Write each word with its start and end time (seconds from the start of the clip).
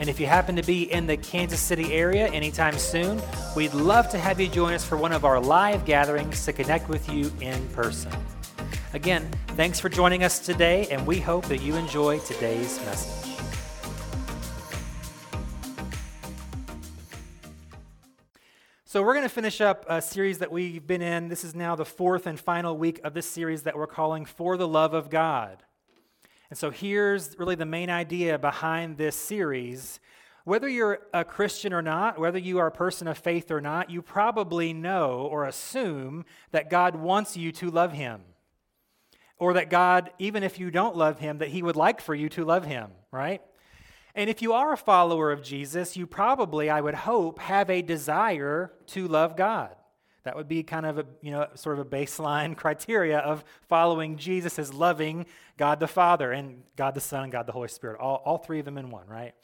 And 0.00 0.08
if 0.08 0.18
you 0.18 0.26
happen 0.26 0.56
to 0.56 0.62
be 0.62 0.90
in 0.92 1.06
the 1.06 1.16
Kansas 1.16 1.60
City 1.60 1.92
area 1.92 2.28
anytime 2.28 2.78
soon, 2.78 3.22
we'd 3.54 3.74
love 3.74 4.08
to 4.10 4.18
have 4.18 4.40
you 4.40 4.48
join 4.48 4.74
us 4.74 4.84
for 4.84 4.96
one 4.96 5.12
of 5.12 5.24
our 5.24 5.40
live 5.40 5.84
gatherings 5.84 6.44
to 6.44 6.52
connect 6.52 6.88
with 6.88 7.08
you 7.08 7.32
in 7.40 7.66
person. 7.68 8.12
Again, 8.92 9.28
thanks 9.48 9.80
for 9.80 9.88
joining 9.88 10.22
us 10.22 10.38
today, 10.38 10.86
and 10.88 11.04
we 11.04 11.18
hope 11.18 11.46
that 11.46 11.62
you 11.62 11.74
enjoy 11.74 12.20
today's 12.20 12.78
message. 12.84 13.34
So, 18.84 19.02
we're 19.02 19.14
going 19.14 19.24
to 19.24 19.28
finish 19.28 19.60
up 19.60 19.84
a 19.88 20.00
series 20.00 20.38
that 20.38 20.52
we've 20.52 20.86
been 20.86 21.02
in. 21.02 21.28
This 21.28 21.42
is 21.42 21.52
now 21.52 21.74
the 21.74 21.84
fourth 21.84 22.28
and 22.28 22.38
final 22.38 22.76
week 22.76 23.00
of 23.02 23.14
this 23.14 23.26
series 23.26 23.64
that 23.64 23.76
we're 23.76 23.88
calling 23.88 24.24
For 24.24 24.56
the 24.56 24.68
Love 24.68 24.94
of 24.94 25.10
God. 25.10 25.63
And 26.50 26.58
so 26.58 26.70
here's 26.70 27.38
really 27.38 27.54
the 27.54 27.66
main 27.66 27.90
idea 27.90 28.38
behind 28.38 28.96
this 28.96 29.16
series. 29.16 30.00
Whether 30.44 30.68
you're 30.68 31.00
a 31.14 31.24
Christian 31.24 31.72
or 31.72 31.82
not, 31.82 32.18
whether 32.18 32.38
you 32.38 32.58
are 32.58 32.66
a 32.66 32.72
person 32.72 33.08
of 33.08 33.16
faith 33.16 33.50
or 33.50 33.60
not, 33.60 33.90
you 33.90 34.02
probably 34.02 34.72
know 34.72 35.26
or 35.30 35.46
assume 35.46 36.24
that 36.50 36.68
God 36.68 36.96
wants 36.96 37.36
you 37.36 37.50
to 37.52 37.70
love 37.70 37.92
Him. 37.92 38.20
Or 39.38 39.54
that 39.54 39.70
God, 39.70 40.10
even 40.18 40.42
if 40.42 40.58
you 40.60 40.70
don't 40.70 40.96
love 40.96 41.18
Him, 41.18 41.38
that 41.38 41.48
He 41.48 41.62
would 41.62 41.76
like 41.76 42.00
for 42.00 42.14
you 42.14 42.28
to 42.30 42.44
love 42.44 42.66
Him, 42.66 42.90
right? 43.10 43.40
And 44.14 44.30
if 44.30 44.42
you 44.42 44.52
are 44.52 44.72
a 44.72 44.76
follower 44.76 45.32
of 45.32 45.42
Jesus, 45.42 45.96
you 45.96 46.06
probably, 46.06 46.70
I 46.70 46.80
would 46.80 46.94
hope, 46.94 47.40
have 47.40 47.68
a 47.68 47.82
desire 47.82 48.72
to 48.88 49.08
love 49.08 49.36
God. 49.36 49.74
That 50.24 50.36
would 50.36 50.48
be 50.48 50.62
kind 50.62 50.86
of 50.86 50.98
a, 50.98 51.06
you 51.20 51.30
know, 51.30 51.46
sort 51.54 51.78
of 51.78 51.86
a 51.86 51.88
baseline 51.88 52.56
criteria 52.56 53.18
of 53.18 53.44
following 53.68 54.16
Jesus 54.16 54.58
as 54.58 54.72
loving 54.72 55.26
God 55.56 55.80
the 55.80 55.86
Father 55.86 56.32
and 56.32 56.62
God 56.76 56.94
the 56.94 57.00
Son 57.00 57.24
and 57.24 57.32
God 57.32 57.46
the 57.46 57.52
Holy 57.52 57.68
Spirit, 57.68 58.00
all, 58.00 58.22
all 58.24 58.38
three 58.38 58.58
of 58.58 58.64
them 58.64 58.78
in 58.78 58.90
one, 58.90 59.06
right? 59.06 59.34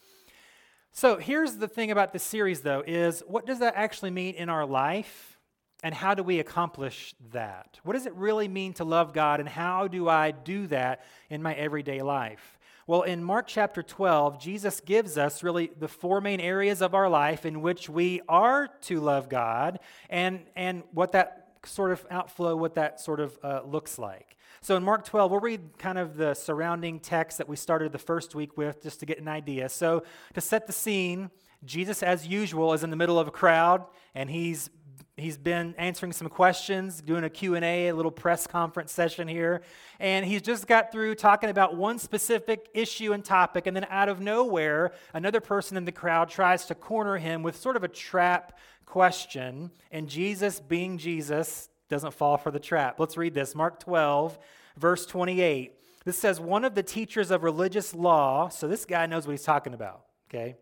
So 0.92 1.18
here's 1.18 1.56
the 1.56 1.68
thing 1.68 1.90
about 1.90 2.12
this 2.12 2.22
series, 2.22 2.62
though, 2.62 2.82
is 2.84 3.22
what 3.26 3.46
does 3.46 3.60
that 3.60 3.74
actually 3.76 4.10
mean 4.10 4.34
in 4.34 4.48
our 4.48 4.66
life? 4.66 5.38
And 5.82 5.94
how 5.94 6.14
do 6.14 6.22
we 6.22 6.40
accomplish 6.40 7.14
that? 7.32 7.78
What 7.84 7.94
does 7.94 8.06
it 8.06 8.14
really 8.14 8.48
mean 8.48 8.74
to 8.74 8.84
love 8.84 9.14
God, 9.14 9.40
and 9.40 9.48
how 9.48 9.88
do 9.88 10.08
I 10.08 10.30
do 10.30 10.66
that 10.66 11.02
in 11.30 11.42
my 11.42 11.54
everyday 11.54 12.02
life? 12.02 12.58
Well, 12.90 13.02
in 13.02 13.22
Mark 13.22 13.46
chapter 13.46 13.84
12, 13.84 14.40
Jesus 14.40 14.80
gives 14.80 15.16
us 15.16 15.44
really 15.44 15.70
the 15.78 15.86
four 15.86 16.20
main 16.20 16.40
areas 16.40 16.82
of 16.82 16.92
our 16.92 17.08
life 17.08 17.46
in 17.46 17.62
which 17.62 17.88
we 17.88 18.20
are 18.28 18.66
to 18.80 18.98
love 18.98 19.28
God 19.28 19.78
and, 20.08 20.40
and 20.56 20.82
what 20.90 21.12
that 21.12 21.50
sort 21.64 21.92
of 21.92 22.04
outflow, 22.10 22.56
what 22.56 22.74
that 22.74 22.98
sort 22.98 23.20
of 23.20 23.38
uh, 23.44 23.60
looks 23.64 23.96
like. 23.96 24.36
So 24.60 24.74
in 24.74 24.82
Mark 24.82 25.04
12, 25.04 25.30
we'll 25.30 25.38
read 25.38 25.78
kind 25.78 25.98
of 25.98 26.16
the 26.16 26.34
surrounding 26.34 26.98
text 26.98 27.38
that 27.38 27.48
we 27.48 27.54
started 27.54 27.92
the 27.92 27.98
first 27.98 28.34
week 28.34 28.56
with 28.56 28.82
just 28.82 28.98
to 28.98 29.06
get 29.06 29.20
an 29.20 29.28
idea. 29.28 29.68
So 29.68 30.02
to 30.34 30.40
set 30.40 30.66
the 30.66 30.72
scene, 30.72 31.30
Jesus, 31.64 32.02
as 32.02 32.26
usual, 32.26 32.72
is 32.72 32.82
in 32.82 32.90
the 32.90 32.96
middle 32.96 33.20
of 33.20 33.28
a 33.28 33.30
crowd 33.30 33.84
and 34.16 34.28
he's 34.28 34.68
he's 35.16 35.36
been 35.36 35.74
answering 35.76 36.12
some 36.12 36.28
questions, 36.28 37.00
doing 37.00 37.24
a 37.24 37.30
Q&A, 37.30 37.88
a 37.88 37.94
little 37.94 38.10
press 38.10 38.46
conference 38.46 38.92
session 38.92 39.28
here, 39.28 39.62
and 39.98 40.24
he's 40.24 40.42
just 40.42 40.66
got 40.66 40.92
through 40.92 41.14
talking 41.14 41.50
about 41.50 41.76
one 41.76 41.98
specific 41.98 42.68
issue 42.74 43.12
and 43.12 43.24
topic, 43.24 43.66
and 43.66 43.76
then 43.76 43.86
out 43.90 44.08
of 44.08 44.20
nowhere, 44.20 44.92
another 45.14 45.40
person 45.40 45.76
in 45.76 45.84
the 45.84 45.92
crowd 45.92 46.28
tries 46.28 46.66
to 46.66 46.74
corner 46.74 47.16
him 47.16 47.42
with 47.42 47.56
sort 47.56 47.76
of 47.76 47.84
a 47.84 47.88
trap 47.88 48.58
question, 48.86 49.70
and 49.90 50.08
Jesus, 50.08 50.60
being 50.60 50.98
Jesus, 50.98 51.68
doesn't 51.88 52.14
fall 52.14 52.36
for 52.36 52.50
the 52.50 52.60
trap. 52.60 52.98
Let's 52.98 53.16
read 53.16 53.34
this. 53.34 53.54
Mark 53.54 53.80
12, 53.80 54.38
verse 54.76 55.06
28. 55.06 55.74
This 56.04 56.18
says, 56.18 56.40
One 56.40 56.64
of 56.64 56.74
the 56.74 56.82
teachers 56.82 57.30
of 57.30 57.42
religious 57.42 57.94
law, 57.94 58.48
so 58.48 58.66
this 58.68 58.84
guy 58.84 59.06
knows 59.06 59.26
what 59.26 59.32
he's 59.32 59.42
talking 59.42 59.74
about, 59.74 60.04
okay? 60.28 60.56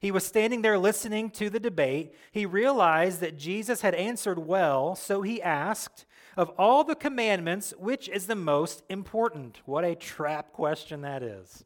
He 0.00 0.10
was 0.10 0.24
standing 0.24 0.62
there 0.62 0.78
listening 0.78 1.30
to 1.32 1.50
the 1.50 1.60
debate. 1.60 2.14
He 2.32 2.46
realized 2.46 3.20
that 3.20 3.36
Jesus 3.36 3.82
had 3.82 3.94
answered 3.94 4.38
well, 4.38 4.96
so 4.96 5.20
he 5.20 5.42
asked, 5.42 6.06
Of 6.38 6.50
all 6.58 6.84
the 6.84 6.94
commandments, 6.94 7.74
which 7.78 8.08
is 8.08 8.26
the 8.26 8.34
most 8.34 8.82
important? 8.88 9.60
What 9.66 9.84
a 9.84 9.94
trap 9.94 10.52
question 10.52 11.02
that 11.02 11.22
is. 11.22 11.64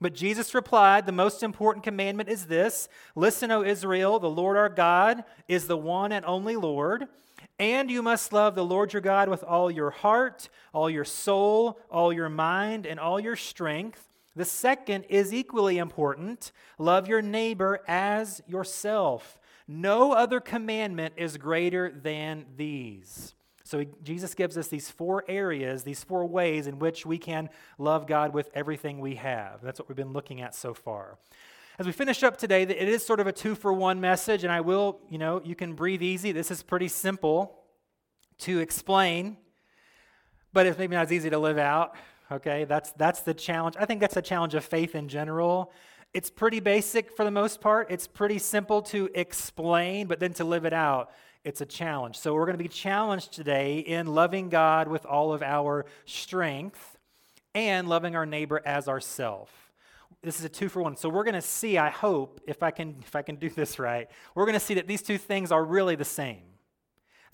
But 0.00 0.14
Jesus 0.14 0.52
replied, 0.52 1.06
The 1.06 1.12
most 1.12 1.44
important 1.44 1.84
commandment 1.84 2.28
is 2.28 2.46
this 2.46 2.88
Listen, 3.14 3.52
O 3.52 3.62
Israel, 3.62 4.18
the 4.18 4.28
Lord 4.28 4.56
our 4.56 4.68
God 4.68 5.22
is 5.46 5.68
the 5.68 5.76
one 5.76 6.10
and 6.10 6.24
only 6.26 6.56
Lord. 6.56 7.06
And 7.58 7.90
you 7.90 8.02
must 8.02 8.32
love 8.32 8.54
the 8.54 8.64
Lord 8.64 8.92
your 8.92 9.00
God 9.00 9.28
with 9.28 9.42
all 9.44 9.70
your 9.70 9.90
heart, 9.90 10.48
all 10.74 10.90
your 10.90 11.04
soul, 11.04 11.80
all 11.90 12.12
your 12.12 12.28
mind, 12.28 12.84
and 12.84 13.00
all 13.00 13.20
your 13.20 13.36
strength. 13.36 14.06
The 14.36 14.44
second 14.44 15.04
is 15.08 15.32
equally 15.32 15.78
important 15.78 16.52
love 16.78 17.08
your 17.08 17.22
neighbor 17.22 17.80
as 17.88 18.42
yourself. 18.46 19.40
No 19.66 20.12
other 20.12 20.40
commandment 20.40 21.14
is 21.16 21.38
greater 21.38 21.90
than 21.90 22.44
these. 22.56 23.34
So 23.64 23.84
Jesus 24.04 24.34
gives 24.34 24.56
us 24.56 24.68
these 24.68 24.90
four 24.90 25.24
areas, 25.26 25.82
these 25.82 26.04
four 26.04 26.24
ways 26.26 26.68
in 26.68 26.78
which 26.78 27.04
we 27.04 27.18
can 27.18 27.48
love 27.78 28.06
God 28.06 28.32
with 28.32 28.50
everything 28.54 29.00
we 29.00 29.16
have. 29.16 29.60
That's 29.62 29.80
what 29.80 29.88
we've 29.88 29.96
been 29.96 30.12
looking 30.12 30.40
at 30.40 30.54
so 30.54 30.72
far. 30.72 31.18
As 31.78 31.86
we 31.86 31.92
finish 31.92 32.22
up 32.22 32.36
today, 32.36 32.62
it 32.62 32.70
is 32.70 33.04
sort 33.04 33.18
of 33.18 33.26
a 33.26 33.32
two 33.32 33.54
for 33.54 33.72
one 33.72 34.00
message, 34.00 34.44
and 34.44 34.52
I 34.52 34.60
will, 34.60 35.00
you 35.10 35.18
know, 35.18 35.42
you 35.44 35.56
can 35.56 35.74
breathe 35.74 36.02
easy. 36.02 36.30
This 36.30 36.50
is 36.50 36.62
pretty 36.62 36.88
simple 36.88 37.58
to 38.38 38.60
explain, 38.60 39.36
but 40.52 40.66
it's 40.66 40.78
maybe 40.78 40.94
not 40.94 41.06
as 41.06 41.12
easy 41.12 41.30
to 41.30 41.38
live 41.38 41.58
out 41.58 41.96
okay? 42.30 42.64
That's, 42.64 42.92
that's 42.92 43.20
the 43.20 43.34
challenge. 43.34 43.76
I 43.78 43.84
think 43.84 44.00
that's 44.00 44.16
a 44.16 44.22
challenge 44.22 44.54
of 44.54 44.64
faith 44.64 44.94
in 44.94 45.08
general. 45.08 45.72
It's 46.14 46.30
pretty 46.30 46.60
basic 46.60 47.14
for 47.16 47.24
the 47.24 47.30
most 47.30 47.60
part. 47.60 47.90
It's 47.90 48.06
pretty 48.06 48.38
simple 48.38 48.82
to 48.82 49.10
explain, 49.14 50.06
but 50.06 50.20
then 50.20 50.32
to 50.34 50.44
live 50.44 50.64
it 50.64 50.72
out, 50.72 51.10
it's 51.44 51.60
a 51.60 51.66
challenge. 51.66 52.16
So 52.16 52.34
we're 52.34 52.46
going 52.46 52.58
to 52.58 52.62
be 52.62 52.68
challenged 52.68 53.32
today 53.32 53.78
in 53.78 54.06
loving 54.06 54.48
God 54.48 54.88
with 54.88 55.04
all 55.06 55.32
of 55.32 55.42
our 55.42 55.86
strength 56.04 56.96
and 57.54 57.88
loving 57.88 58.16
our 58.16 58.26
neighbor 58.26 58.60
as 58.64 58.88
ourself. 58.88 59.50
This 60.22 60.40
is 60.40 60.44
a 60.44 60.48
two 60.48 60.68
for 60.68 60.82
one. 60.82 60.96
So 60.96 61.08
we're 61.08 61.24
going 61.24 61.34
to 61.34 61.40
see, 61.42 61.78
I 61.78 61.90
hope, 61.90 62.40
if 62.48 62.62
I 62.62 62.70
can 62.70 62.96
if 63.02 63.14
I 63.14 63.22
can 63.22 63.36
do 63.36 63.48
this 63.48 63.78
right, 63.78 64.08
we're 64.34 64.44
going 64.44 64.54
to 64.54 64.60
see 64.60 64.74
that 64.74 64.88
these 64.88 65.02
two 65.02 65.18
things 65.18 65.52
are 65.52 65.64
really 65.64 65.94
the 65.94 66.04
same. 66.04 66.42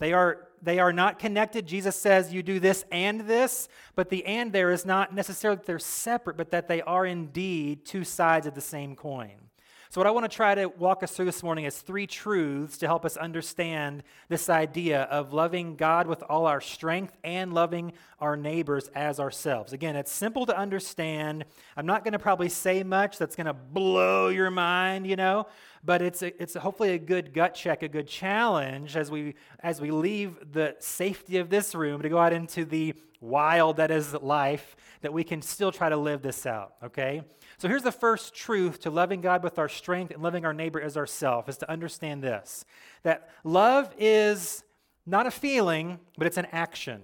They 0.03 0.15
are, 0.15 0.49
they 0.61 0.81
are 0.81 0.93
not 0.93 1.21
connected. 1.21 1.65
Jesus 1.65 1.95
says 1.95 2.35
you 2.35 2.43
do 2.43 2.59
this 2.59 2.85
and 2.91 3.21
this, 3.21 3.69
but 3.95 4.09
the 4.09 4.27
and 4.27 4.53
there 4.53 4.73
is 4.73 4.85
not 4.85 5.15
necessarily 5.15 5.59
that 5.59 5.65
they're 5.65 5.79
separate, 5.79 6.37
but 6.37 6.51
that 6.51 6.67
they 6.67 6.83
are 6.83 7.07
indeed 7.07 7.85
two 7.85 8.03
sides 8.03 8.49
of 8.49 8.55
the 8.57 8.61
same 8.61 8.97
coin. 8.97 9.43
So, 9.91 10.01
what 10.01 10.09
I 10.09 10.11
want 10.11 10.25
to 10.25 10.35
try 10.35 10.55
to 10.55 10.67
walk 10.67 11.03
us 11.03 11.13
through 11.13 11.27
this 11.27 11.43
morning 11.43 11.67
is 11.67 11.79
three 11.79 12.07
truths 12.07 12.79
to 12.79 12.87
help 12.87 13.05
us 13.05 13.19
understand 13.19 14.03
this 14.31 14.49
idea 14.49 15.03
of 15.03 15.35
loving 15.35 15.77
God 15.77 16.07
with 16.07 16.23
all 16.31 16.47
our 16.47 16.63
strength 16.63 17.15
and 17.23 17.53
loving 17.53 17.93
our 18.19 18.35
neighbors 18.35 18.89
as 18.95 19.21
ourselves. 19.21 19.75
Again, 19.75 19.95
it's 19.95 20.11
simple 20.11 20.47
to 20.47 20.57
understand. 20.57 21.45
I'm 21.77 21.85
not 21.85 22.05
going 22.05 22.13
to 22.13 22.19
probably 22.19 22.49
say 22.49 22.83
much 22.83 23.19
that's 23.19 23.37
going 23.37 23.49
to 23.49 23.53
blow 23.53 24.29
your 24.29 24.51
mind, 24.51 25.07
you 25.07 25.15
know, 25.15 25.47
but 25.85 26.01
it's, 26.01 26.23
a, 26.23 26.43
it's 26.43 26.55
hopefully 26.55 26.91
a 26.91 26.99
good 26.99 27.35
gut 27.35 27.55
check, 27.55 27.83
a 27.83 27.89
good 27.89 28.07
challenge 28.07 28.97
as 28.97 29.11
we, 29.11 29.35
as 29.61 29.81
we 29.81 29.91
leave 29.91 30.39
the 30.53 30.77
safety 30.79 31.39
of 31.39 31.51
this 31.51 31.75
room 31.75 32.03
to 32.03 32.09
go 32.09 32.19
out 32.19 32.33
into 32.33 32.65
the 32.65 32.95
wild 33.21 33.77
that 33.77 33.91
is 33.91 34.15
life, 34.15 34.77
that 35.01 35.13
we 35.13 35.25
can 35.25 35.43
still 35.43 35.73
try 35.73 35.89
to 35.89 35.97
live 35.97 36.23
this 36.23 36.45
out, 36.45 36.75
okay? 36.83 37.23
So 37.59 37.69
here's 37.69 37.83
the 37.83 37.93
first 37.93 38.35
truth 38.35 38.81
to 38.81 38.91
loving 38.91 39.21
God 39.21 39.45
with 39.45 39.59
our 39.59 39.69
strength 39.69 40.13
and 40.13 40.23
loving 40.23 40.45
our 40.45 40.53
neighbor 40.53 40.81
as 40.81 40.97
ourself 40.97 41.49
is 41.49 41.57
to 41.59 41.71
understand 41.71 42.23
this 42.23 42.65
that 43.03 43.31
love 43.45 43.93
is 43.99 44.65
not 45.07 45.27
a 45.27 45.31
feeling, 45.31 45.99
but 46.17 46.27
it's 46.27 46.37
an 46.37 46.47
action. 46.53 47.03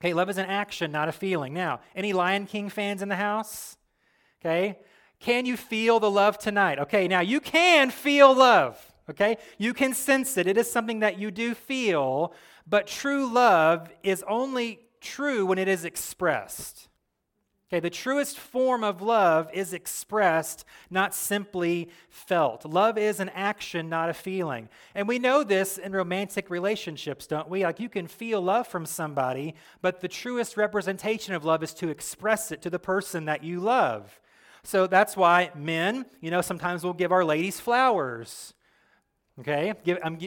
Okay, 0.00 0.14
love 0.14 0.30
is 0.30 0.38
an 0.38 0.46
action, 0.46 0.92
not 0.92 1.08
a 1.08 1.12
feeling. 1.12 1.52
Now, 1.52 1.80
any 1.96 2.12
Lion 2.12 2.46
King 2.46 2.68
fans 2.68 3.02
in 3.02 3.08
the 3.08 3.16
house? 3.16 3.76
Okay, 4.40 4.78
can 5.20 5.46
you 5.46 5.56
feel 5.56 6.00
the 6.00 6.10
love 6.10 6.38
tonight? 6.38 6.78
Okay, 6.78 7.08
now 7.08 7.20
you 7.20 7.40
can 7.40 7.90
feel 7.90 8.34
love. 8.34 8.94
Okay, 9.10 9.38
you 9.56 9.72
can 9.72 9.94
sense 9.94 10.36
it. 10.36 10.46
It 10.46 10.58
is 10.58 10.70
something 10.70 11.00
that 11.00 11.18
you 11.18 11.30
do 11.30 11.54
feel, 11.54 12.34
but 12.66 12.86
true 12.86 13.26
love 13.26 13.90
is 14.02 14.22
only 14.28 14.80
true 15.00 15.46
when 15.46 15.58
it 15.58 15.66
is 15.66 15.84
expressed. 15.84 16.88
Okay, 17.70 17.80
the 17.80 17.90
truest 17.90 18.38
form 18.38 18.82
of 18.82 19.02
love 19.02 19.50
is 19.52 19.74
expressed, 19.74 20.64
not 20.88 21.14
simply 21.14 21.90
felt. 22.08 22.64
Love 22.64 22.96
is 22.96 23.20
an 23.20 23.28
action, 23.30 23.90
not 23.90 24.08
a 24.08 24.14
feeling. 24.14 24.70
And 24.94 25.06
we 25.06 25.18
know 25.18 25.44
this 25.44 25.76
in 25.76 25.92
romantic 25.92 26.48
relationships, 26.48 27.26
don't 27.26 27.50
we? 27.50 27.64
Like 27.64 27.78
you 27.78 27.90
can 27.90 28.06
feel 28.06 28.40
love 28.40 28.66
from 28.66 28.86
somebody, 28.86 29.54
but 29.82 30.00
the 30.00 30.08
truest 30.08 30.56
representation 30.56 31.34
of 31.34 31.44
love 31.44 31.62
is 31.62 31.74
to 31.74 31.90
express 31.90 32.50
it 32.52 32.62
to 32.62 32.70
the 32.70 32.78
person 32.78 33.26
that 33.26 33.44
you 33.44 33.60
love. 33.60 34.18
So 34.62 34.86
that's 34.86 35.16
why 35.16 35.50
men, 35.54 36.06
you 36.20 36.30
know, 36.30 36.40
sometimes 36.40 36.84
we'll 36.84 36.92
give 36.92 37.12
our 37.12 37.24
ladies 37.24 37.60
flowers. 37.60 38.54
Okay? 39.40 39.72
Give, 39.84 39.98
I'm, 40.02 40.18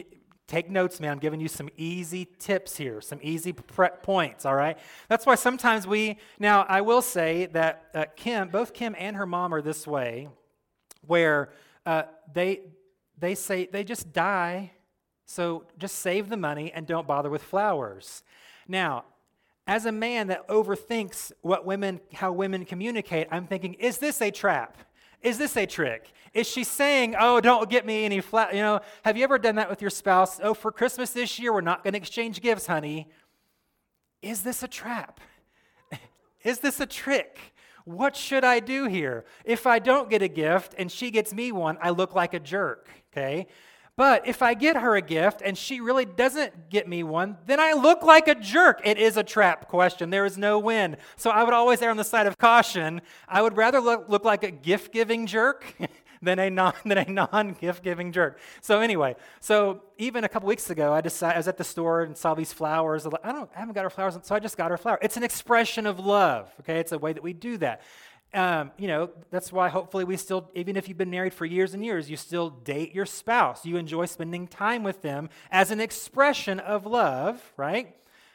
Take 0.52 0.68
notes, 0.68 1.00
man. 1.00 1.12
I'm 1.12 1.18
giving 1.18 1.40
you 1.40 1.48
some 1.48 1.70
easy 1.78 2.26
tips 2.38 2.76
here, 2.76 3.00
some 3.00 3.18
easy 3.22 3.54
prep 3.54 4.02
points, 4.02 4.44
all 4.44 4.54
right? 4.54 4.76
That's 5.08 5.24
why 5.24 5.34
sometimes 5.34 5.86
we, 5.86 6.18
now 6.38 6.66
I 6.68 6.82
will 6.82 7.00
say 7.00 7.46
that 7.52 7.86
uh, 7.94 8.04
Kim, 8.16 8.50
both 8.50 8.74
Kim 8.74 8.94
and 8.98 9.16
her 9.16 9.24
mom 9.24 9.54
are 9.54 9.62
this 9.62 9.86
way, 9.86 10.28
where 11.06 11.54
uh, 11.86 12.02
they, 12.34 12.60
they 13.18 13.34
say, 13.34 13.64
they 13.64 13.82
just 13.82 14.12
die, 14.12 14.72
so 15.24 15.64
just 15.78 16.00
save 16.00 16.28
the 16.28 16.36
money 16.36 16.70
and 16.70 16.86
don't 16.86 17.06
bother 17.06 17.30
with 17.30 17.42
flowers. 17.42 18.22
Now, 18.68 19.04
as 19.66 19.86
a 19.86 19.92
man 19.92 20.26
that 20.28 20.46
overthinks 20.48 21.32
what 21.40 21.64
women, 21.64 22.00
how 22.14 22.32
women 22.32 22.64
communicate, 22.64 23.28
I'm 23.30 23.46
thinking, 23.46 23.74
is 23.74 23.98
this 23.98 24.20
a 24.20 24.30
trap? 24.30 24.76
Is 25.22 25.38
this 25.38 25.56
a 25.56 25.66
trick? 25.66 26.10
Is 26.34 26.48
she 26.48 26.64
saying, 26.64 27.14
oh, 27.18 27.40
don't 27.40 27.70
get 27.70 27.86
me 27.86 28.04
any 28.04 28.20
flat? 28.20 28.54
You 28.54 28.60
know, 28.60 28.80
have 29.04 29.16
you 29.16 29.22
ever 29.22 29.38
done 29.38 29.56
that 29.56 29.70
with 29.70 29.80
your 29.80 29.90
spouse? 29.90 30.40
Oh, 30.42 30.54
for 30.54 30.72
Christmas 30.72 31.10
this 31.10 31.38
year, 31.38 31.52
we're 31.52 31.60
not 31.60 31.84
going 31.84 31.92
to 31.92 31.98
exchange 31.98 32.40
gifts, 32.40 32.66
honey. 32.66 33.08
Is 34.20 34.42
this 34.42 34.62
a 34.62 34.68
trap? 34.68 35.20
Is 36.42 36.58
this 36.58 36.80
a 36.80 36.86
trick? 36.86 37.38
What 37.84 38.16
should 38.16 38.44
I 38.44 38.60
do 38.60 38.86
here? 38.86 39.24
If 39.44 39.66
I 39.66 39.78
don't 39.78 40.10
get 40.10 40.22
a 40.22 40.28
gift 40.28 40.74
and 40.76 40.90
she 40.90 41.10
gets 41.10 41.32
me 41.32 41.52
one, 41.52 41.78
I 41.80 41.90
look 41.90 42.14
like 42.14 42.34
a 42.34 42.40
jerk, 42.40 42.88
okay? 43.12 43.46
But 44.02 44.26
if 44.26 44.42
I 44.42 44.54
get 44.54 44.76
her 44.76 44.96
a 44.96 45.00
gift 45.00 45.42
and 45.44 45.56
she 45.56 45.80
really 45.80 46.04
doesn't 46.04 46.70
get 46.70 46.88
me 46.88 47.04
one, 47.04 47.38
then 47.46 47.60
I 47.60 47.74
look 47.74 48.02
like 48.02 48.26
a 48.26 48.34
jerk. 48.34 48.80
It 48.82 48.98
is 48.98 49.16
a 49.16 49.22
trap 49.22 49.68
question. 49.68 50.10
There 50.10 50.24
is 50.24 50.36
no 50.36 50.58
win. 50.58 50.96
So 51.14 51.30
I 51.30 51.44
would 51.44 51.54
always 51.54 51.80
err 51.82 51.90
on 51.92 51.96
the 51.96 52.02
side 52.02 52.26
of 52.26 52.36
caution. 52.36 53.00
I 53.28 53.42
would 53.42 53.56
rather 53.56 53.80
look, 53.80 54.08
look 54.08 54.24
like 54.24 54.42
a 54.42 54.50
gift 54.50 54.92
giving 54.92 55.26
jerk 55.26 55.72
than 56.20 56.40
a 56.40 56.50
non 56.50 56.74
than 56.84 56.98
a 56.98 57.04
non 57.04 57.52
gift 57.52 57.84
giving 57.84 58.10
jerk. 58.10 58.40
So 58.60 58.80
anyway, 58.80 59.14
so 59.38 59.82
even 59.98 60.24
a 60.24 60.28
couple 60.28 60.48
weeks 60.48 60.68
ago, 60.68 60.92
I 60.92 61.00
decided 61.00 61.36
I 61.36 61.38
was 61.38 61.46
at 61.46 61.56
the 61.56 61.62
store 61.62 62.02
and 62.02 62.16
saw 62.16 62.34
these 62.34 62.52
flowers. 62.52 63.06
I 63.06 63.30
don't, 63.30 63.48
I 63.54 63.60
haven't 63.60 63.74
got 63.74 63.84
her 63.84 63.90
flowers, 63.90 64.18
so 64.20 64.34
I 64.34 64.40
just 64.40 64.56
got 64.56 64.72
her 64.72 64.78
flower. 64.78 64.98
It's 65.00 65.16
an 65.16 65.22
expression 65.22 65.86
of 65.86 66.00
love. 66.00 66.52
Okay, 66.58 66.80
it's 66.80 66.90
a 66.90 66.98
way 66.98 67.12
that 67.12 67.22
we 67.22 67.34
do 67.34 67.56
that 67.58 67.82
um, 68.34 68.70
you 68.78 68.88
know, 68.88 69.10
that's 69.30 69.52
why 69.52 69.68
hopefully 69.68 70.04
we 70.04 70.16
still, 70.16 70.50
even 70.54 70.76
if 70.76 70.88
you've 70.88 70.98
been 70.98 71.10
married 71.10 71.34
for 71.34 71.44
years 71.44 71.74
and 71.74 71.84
years, 71.84 72.10
you 72.10 72.16
still 72.16 72.50
date 72.50 72.94
your 72.94 73.04
spouse. 73.04 73.66
You 73.66 73.76
enjoy 73.76 74.06
spending 74.06 74.46
time 74.46 74.82
with 74.82 75.02
them 75.02 75.28
as 75.50 75.70
an 75.70 75.80
expression 75.80 76.58
of 76.58 76.86
love, 76.86 77.52
right? 77.56 77.94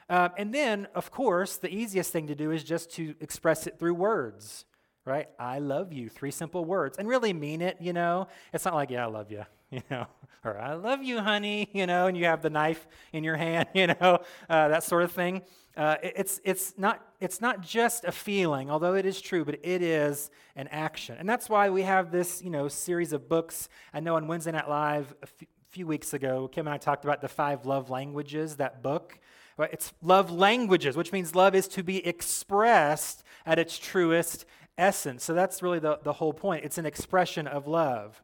Um, 0.10 0.32
and 0.38 0.54
then, 0.54 0.88
of 0.96 1.12
course, 1.12 1.58
the 1.58 1.74
easiest 1.74 2.12
thing 2.12 2.28
to 2.28 2.36
do 2.36 2.52
is 2.52 2.64
just 2.64 2.92
to 2.94 3.16
express 3.20 3.68
it 3.68 3.80
through 3.80 3.96
words, 3.96 4.66
right? 5.04 5.28
I 5.40 5.60
love 5.60 5.92
you, 5.92 6.10
three 6.10 6.32
simple 6.32 6.64
words, 6.64 6.98
and 6.98 7.08
really 7.08 7.34
mean 7.34 7.62
it, 7.62 7.78
you 7.82 7.92
know? 7.92 8.28
It's 8.54 8.66
not 8.66 8.76
like, 8.76 8.92
yeah, 8.92 9.04
I 9.04 9.10
love 9.10 9.32
you, 9.32 9.46
you 9.72 9.82
know, 9.90 10.08
or 10.44 10.58
I 10.58 10.74
love 10.74 11.04
you, 11.04 11.20
honey, 11.20 11.70
you 11.74 11.86
know, 11.86 12.08
and 12.08 12.18
you 12.18 12.26
have 12.26 12.42
the 12.42 12.50
knife 12.50 12.88
in 13.14 13.24
your 13.24 13.36
hand, 13.36 13.68
you 13.74 13.88
know, 13.88 14.20
uh, 14.50 14.68
that 14.70 14.84
sort 14.84 15.04
of 15.04 15.12
thing. 15.12 15.42
Uh, 15.76 15.96
it's, 16.02 16.42
it's, 16.44 16.74
not, 16.78 17.06
it's 17.20 17.40
not 17.40 17.62
just 17.62 18.04
a 18.04 18.12
feeling, 18.12 18.72
although 18.72 18.96
it 18.96 19.06
is 19.06 19.22
true, 19.22 19.46
but 19.46 19.60
it 19.62 19.84
is 19.84 20.32
an 20.56 20.68
action. 20.70 21.16
And 21.20 21.30
that's 21.30 21.50
why 21.50 21.70
we 21.70 21.84
have 21.84 22.12
this 22.12 22.42
you 22.42 22.50
know, 22.50 22.68
series 22.68 23.14
of 23.14 23.30
books. 23.30 23.70
I 23.94 24.00
know 24.00 24.16
on 24.16 24.28
Wednesday 24.28 24.52
Night 24.52 24.68
Live 24.68 25.14
a 25.22 25.26
f- 25.26 25.48
few 25.70 25.86
weeks 25.86 26.14
ago, 26.14 26.48
Kim 26.48 26.66
and 26.66 26.74
I 26.74 26.78
talked 26.78 27.04
about 27.04 27.22
the 27.22 27.28
five 27.28 27.68
love 27.68 27.92
languages, 27.92 28.56
that 28.56 28.82
book. 28.82 29.20
It's 29.60 29.94
love 30.02 30.32
languages, 30.32 30.96
which 30.96 31.12
means 31.12 31.36
love 31.36 31.54
is 31.54 31.68
to 31.70 31.84
be 31.84 32.06
expressed 32.06 33.24
at 33.46 33.60
its 33.60 33.78
truest 33.78 34.46
essence. 34.78 35.24
So 35.24 35.34
that's 35.34 35.62
really 35.62 35.80
the, 35.80 36.00
the 36.04 36.14
whole 36.14 36.34
point. 36.34 36.64
It's 36.66 36.78
an 36.78 36.86
expression 36.86 37.48
of 37.48 37.68
love. 37.68 38.22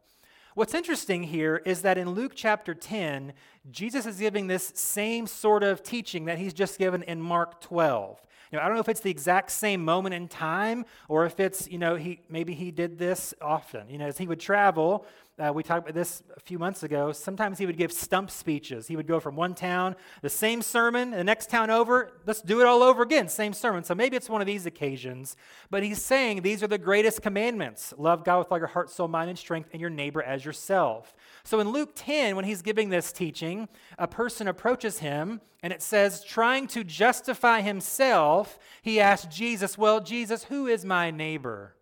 What's 0.56 0.76
interesting 0.76 1.24
here 1.24 1.64
is 1.66 1.82
that 1.82 1.98
in 1.98 2.12
Luke 2.12 2.34
chapter 2.36 2.76
10, 2.76 3.34
Jesus 3.72 4.06
is 4.06 4.20
giving 4.20 4.46
this 4.46 4.72
same 4.76 5.26
sort 5.26 5.64
of 5.64 5.82
teaching 5.82 6.26
that 6.26 6.38
he's 6.38 6.54
just 6.54 6.78
given 6.78 7.02
in 7.04 7.20
Mark 7.20 7.60
12. 7.62 8.22
Now, 8.52 8.60
I 8.60 8.68
don't 8.68 8.76
know 8.76 8.82
if 8.82 8.90
it's 8.90 9.00
the 9.00 9.10
exact 9.10 9.50
same 9.50 9.84
moment 9.84 10.14
in 10.14 10.28
time 10.28 10.86
or 11.10 11.26
if 11.26 11.40
it's, 11.40 11.68
you 11.68 11.80
know, 11.80 11.96
he 11.96 12.22
maybe 12.30 12.54
he 12.54 12.70
did 12.70 13.00
this 13.00 13.34
often. 13.42 13.90
You 13.90 13.98
know, 13.98 14.06
as 14.06 14.20
he 14.20 14.28
would 14.28 14.40
travel, 14.40 15.08
uh, 15.40 15.52
we 15.52 15.64
talked 15.64 15.88
about 15.88 15.96
this 15.96 16.22
a 16.38 16.40
few 16.40 16.60
months 16.60 16.84
ago. 16.84 17.12
Sometimes 17.12 17.58
he 17.58 17.66
would 17.66 17.78
give 17.78 17.92
stump 17.92 18.30
speeches. 18.30 18.88
He 18.88 18.96
would 18.96 19.08
go 19.08 19.20
from 19.20 19.36
one 19.36 19.56
town, 19.56 19.96
the 20.22 20.30
same 20.30 20.62
sermon, 20.62 21.10
the 21.10 21.24
next 21.24 21.50
town 21.50 21.72
over, 21.72 22.12
let's 22.28 22.42
do 22.42 22.62
it 22.62 22.68
all 22.68 22.84
over 22.84 23.02
again, 23.02 23.28
same 23.28 23.54
sermon. 23.54 23.84
So 23.84 23.96
maybe 23.96 24.16
it's 24.16 24.30
one 24.30 24.42
of 24.42 24.48
these 24.48 24.68
occasions. 24.68 25.36
But 25.72 25.82
he's 25.82 26.02
saying 26.02 26.44
these 26.44 26.62
are 26.62 26.68
the 26.68 26.78
greatest 26.78 27.24
commandments 27.24 27.94
love 27.98 28.24
God 28.24 28.40
with 28.40 28.52
all 28.52 28.60
your 28.60 28.68
heart, 28.68 28.92
soul, 28.92 29.08
mind, 29.08 29.30
and 29.32 29.40
strength, 29.40 29.70
and 29.74 29.82
your 29.82 29.90
neighbor 29.90 30.22
as 30.22 30.46
yourself. 30.46 31.16
So 31.44 31.60
in 31.60 31.70
Luke 31.70 31.94
10, 31.96 32.36
when 32.36 32.46
he's 32.46 32.62
giving 32.62 32.90
this 32.90 33.12
teaching, 33.12 33.68
a 33.98 34.08
person 34.08 34.48
approaches 34.48 35.00
him, 35.00 35.42
and 35.64 35.74
it 35.74 35.82
says, 35.82 36.24
trying 36.24 36.68
to 36.68 36.84
justify 36.84 37.62
himself, 37.62 38.60
he 38.84 39.00
asks 39.00 39.34
Jesus, 39.34 39.78
Well, 39.80 40.00
Jesus, 40.00 40.44
who 40.44 40.68
is 40.68 40.86
my 40.86 41.10
neighbor? 41.10 41.74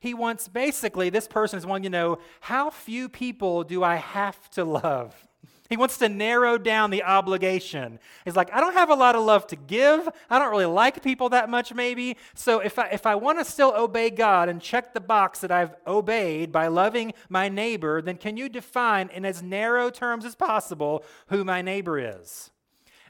He 0.00 0.14
wants 0.14 0.48
basically, 0.48 1.10
this 1.10 1.28
person 1.28 1.58
is 1.58 1.66
wanting 1.66 1.84
to 1.84 1.90
know, 1.90 2.18
how 2.40 2.70
few 2.70 3.08
people 3.08 3.62
do 3.62 3.84
I 3.84 3.96
have 3.96 4.50
to 4.50 4.64
love? 4.64 5.14
He 5.70 5.76
wants 5.76 5.98
to 5.98 6.08
narrow 6.08 6.58
down 6.58 6.90
the 6.90 7.04
obligation. 7.04 8.00
He's 8.24 8.34
like, 8.34 8.52
I 8.52 8.58
don't 8.58 8.72
have 8.72 8.90
a 8.90 8.94
lot 8.96 9.14
of 9.14 9.22
love 9.22 9.46
to 9.46 9.56
give. 9.56 10.08
I 10.28 10.40
don't 10.40 10.50
really 10.50 10.66
like 10.66 11.00
people 11.00 11.28
that 11.28 11.48
much, 11.48 11.72
maybe. 11.72 12.16
So 12.34 12.58
if 12.58 12.76
I, 12.76 12.88
if 12.88 13.06
I 13.06 13.14
want 13.14 13.38
to 13.38 13.44
still 13.44 13.72
obey 13.76 14.10
God 14.10 14.48
and 14.48 14.60
check 14.60 14.94
the 14.94 15.00
box 15.00 15.38
that 15.38 15.52
I've 15.52 15.76
obeyed 15.86 16.50
by 16.50 16.66
loving 16.66 17.12
my 17.28 17.48
neighbor, 17.48 18.02
then 18.02 18.16
can 18.16 18.36
you 18.36 18.48
define 18.48 19.10
in 19.10 19.24
as 19.24 19.44
narrow 19.44 19.90
terms 19.90 20.24
as 20.24 20.34
possible 20.34 21.04
who 21.28 21.44
my 21.44 21.62
neighbor 21.62 22.00
is? 22.00 22.50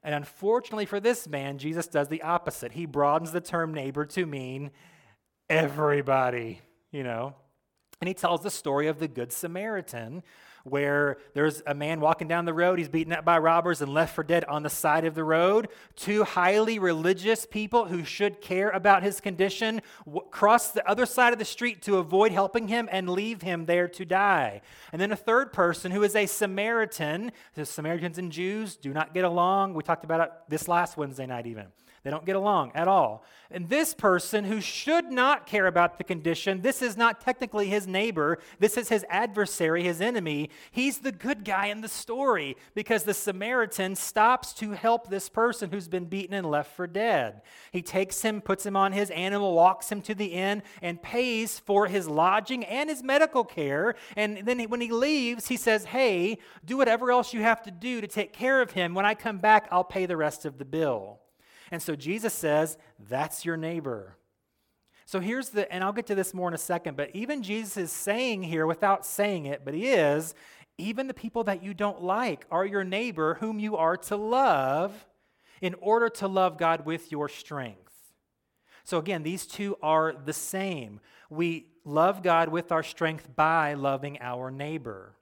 And 0.05 0.15
unfortunately 0.15 0.85
for 0.85 1.01
this 1.01 1.27
man, 1.27 1.57
Jesus 1.57 1.87
does 1.87 2.09
the 2.09 2.21
opposite. 2.21 2.73
He 2.73 2.85
broadens 2.85 3.33
the 3.33 3.41
term 3.41 3.73
neighbor 3.73 4.05
to 4.05 4.27
mean 4.27 4.71
everybody 5.49 6.61
you 6.93 7.03
know. 7.03 7.35
And 8.01 8.09
he 8.09 8.15
tells 8.15 8.43
the 8.43 8.51
story 8.51 8.87
of 8.87 8.99
the 8.99 9.09
Good 9.09 9.31
Samaritan, 9.31 10.23
where 10.65 11.19
there's 11.35 11.63
a 11.67 11.75
man 11.75 12.01
walking 12.01 12.29
down 12.29 12.45
the 12.45 12.55
road. 12.55 12.79
He's 12.79 12.89
beaten 12.89 13.13
up 13.13 13.25
by 13.25 13.39
robbers 13.39 13.83
and 13.83 13.93
left 13.93 14.15
for 14.15 14.23
dead 14.23 14.45
on 14.45 14.63
the 14.63 14.71
side 14.71 15.05
of 15.05 15.15
the 15.15 15.25
road. 15.25 15.69
Two 15.97 16.25
highly 16.25 16.79
religious 16.79 17.47
people 17.47 17.87
who 17.87 18.05
should 18.05 18.41
care 18.41 18.71
about 18.71 19.03
his 19.03 19.21
condition 19.21 19.83
cross 20.31 20.71
the 20.71 20.87
other 20.89 21.07
side 21.07 21.33
of 21.33 21.39
the 21.39 21.45
street 21.45 21.83
to 21.83 21.97
avoid 21.97 22.33
helping 22.33 22.69
him 22.69 22.89
and 22.91 23.09
leave 23.09 23.43
him 23.43 23.67
there 23.67 23.89
to 23.89 24.05
die. 24.05 24.63
And 24.93 25.01
then 25.01 25.13
a 25.13 25.17
third 25.17 25.53
person 25.53 25.93
who 25.93 26.03
is 26.03 26.17
a 26.17 26.27
Samaritan. 26.27 27.33
The 27.55 27.67
Samaritans 27.67 28.19
and 28.19 28.33
Jews 28.33 28.77
do 28.77 28.93
not 28.93 29.15
get 29.15 29.25
along. 29.25 29.75
We 29.75 29.83
talked 29.83 30.05
about 30.05 30.21
it 30.21 30.31
this 30.49 30.69
last 30.69 30.97
Wednesday 30.97 31.27
night, 31.27 31.47
even. 31.47 31.67
They 32.03 32.11
don't 32.11 32.25
get 32.25 32.37
along 32.37 32.73
at 32.75 32.89
all. 32.89 33.25
And 33.51 33.69
this 33.69 33.93
person 33.93 34.45
who 34.45 34.63
should 34.63 35.13
not 35.13 35.47
care 35.47 35.67
about 35.67 35.99
the 35.99 36.05
condition, 36.05 36.63
this 36.63 36.81
is 36.81 36.97
not 36.97 37.21
technically 37.21 37.67
his 37.69 37.87
neighbor, 37.87 38.39
this 38.59 38.79
is 38.79 38.89
his 38.89 39.05
adversary, 39.11 39.83
his 39.83 40.01
enemy. 40.01 40.49
He's 40.71 40.99
the 40.99 41.13
good 41.13 41.45
guy 41.45 41.67
in 41.67 41.83
the 41.83 41.89
story 41.89 42.57
because 42.75 43.03
the 43.03 43.13
Samaritan 43.13 43.97
stops 43.97 44.55
to 44.55 44.71
help 44.71 45.11
this 45.11 45.29
person 45.29 45.71
who's 45.71 45.89
been 45.89 46.07
beaten 46.07 46.33
and 46.33 46.51
left 46.51 46.75
for 46.75 46.87
dead. 46.87 47.43
He 47.71 47.83
takes 47.83 48.23
him, 48.23 48.41
puts 48.41 48.65
him 48.65 48.77
on 48.77 48.93
his 48.93 49.11
animal, 49.11 49.55
walks 49.55 49.93
him 49.93 50.01
to 50.03 50.15
the 50.15 50.27
inn, 50.27 50.63
and 50.81 51.03
pays 51.03 51.59
for 51.59 51.87
his 51.87 52.09
lodging 52.09 52.65
and 52.65 52.89
his 52.89 53.03
medical 53.03 53.45
care. 53.45 53.95
And 54.17 54.39
then 54.47 54.59
when 54.71 54.81
he 54.81 54.91
leaves, 54.91 55.49
he 55.49 55.57
says, 55.59 55.85
Hey, 55.85 56.39
do 56.65 56.79
whatever 56.79 57.11
else 57.11 57.35
you 57.35 57.43
have 57.43 57.63
to 57.65 57.71
do 57.71 58.01
to 58.01 58.07
take 58.07 58.33
care 58.33 58.63
of 58.63 58.71
him. 58.71 58.95
When 58.95 59.05
I 59.05 59.15
come 59.15 59.37
back, 59.37 59.69
I'll 59.71 59.85
pay 59.85 60.07
the 60.07 60.17
rest 60.17 60.47
of 60.47 60.57
the 60.57 60.65
bill. 60.65 61.20
And 61.71 61.83
so 61.83 61.95
Jesus 61.95 62.35
says, 62.35 62.79
That's 62.99 63.45
your 63.45 63.57
neighbor. 63.57 64.17
So 65.07 65.19
here's 65.19 65.49
the, 65.49 65.71
and 65.73 65.83
I'll 65.83 65.93
get 65.93 66.07
to 66.07 66.15
this 66.15 66.33
more 66.33 66.47
in 66.47 66.55
a 66.55 66.59
second, 66.59 66.97
but 66.97 67.11
even 67.15 67.43
Jesus 67.43 67.77
is 67.77 67.91
saying 67.91 68.45
here 68.45 68.65
without 68.65 69.05
saying 69.05 69.47
it, 69.47 69.65
but 69.65 69.75
he 69.75 69.89
is, 69.89 70.35
even 70.79 71.09
the 71.09 71.15
people 71.15 71.43
that 71.45 71.65
you 71.65 71.75
don't 71.75 72.01
like 72.01 72.47
are 72.49 72.65
your 72.65 72.85
neighbor 72.85 73.35
whom 73.35 73.59
you 73.59 73.77
are 73.77 73.97
to 73.97 74.15
love 74.17 75.07
in 75.61 75.75
order 75.81 76.09
to 76.09 76.29
love 76.29 76.59
God 76.59 76.87
with 76.87 77.11
your 77.11 77.29
strength. 77.29 77.93
So 78.85 78.99
again, 78.99 79.23
these 79.23 79.47
two 79.47 79.77
are 79.83 80.13
the 80.13 80.33
same. 80.33 81.01
We 81.29 81.67
love 81.85 82.23
God 82.23 82.49
with 82.49 82.73
our 82.73 82.83
strength 82.83 83.29
by 83.35 83.75
loving 83.75 84.19
our 84.21 84.51
neighbor. 84.51 85.17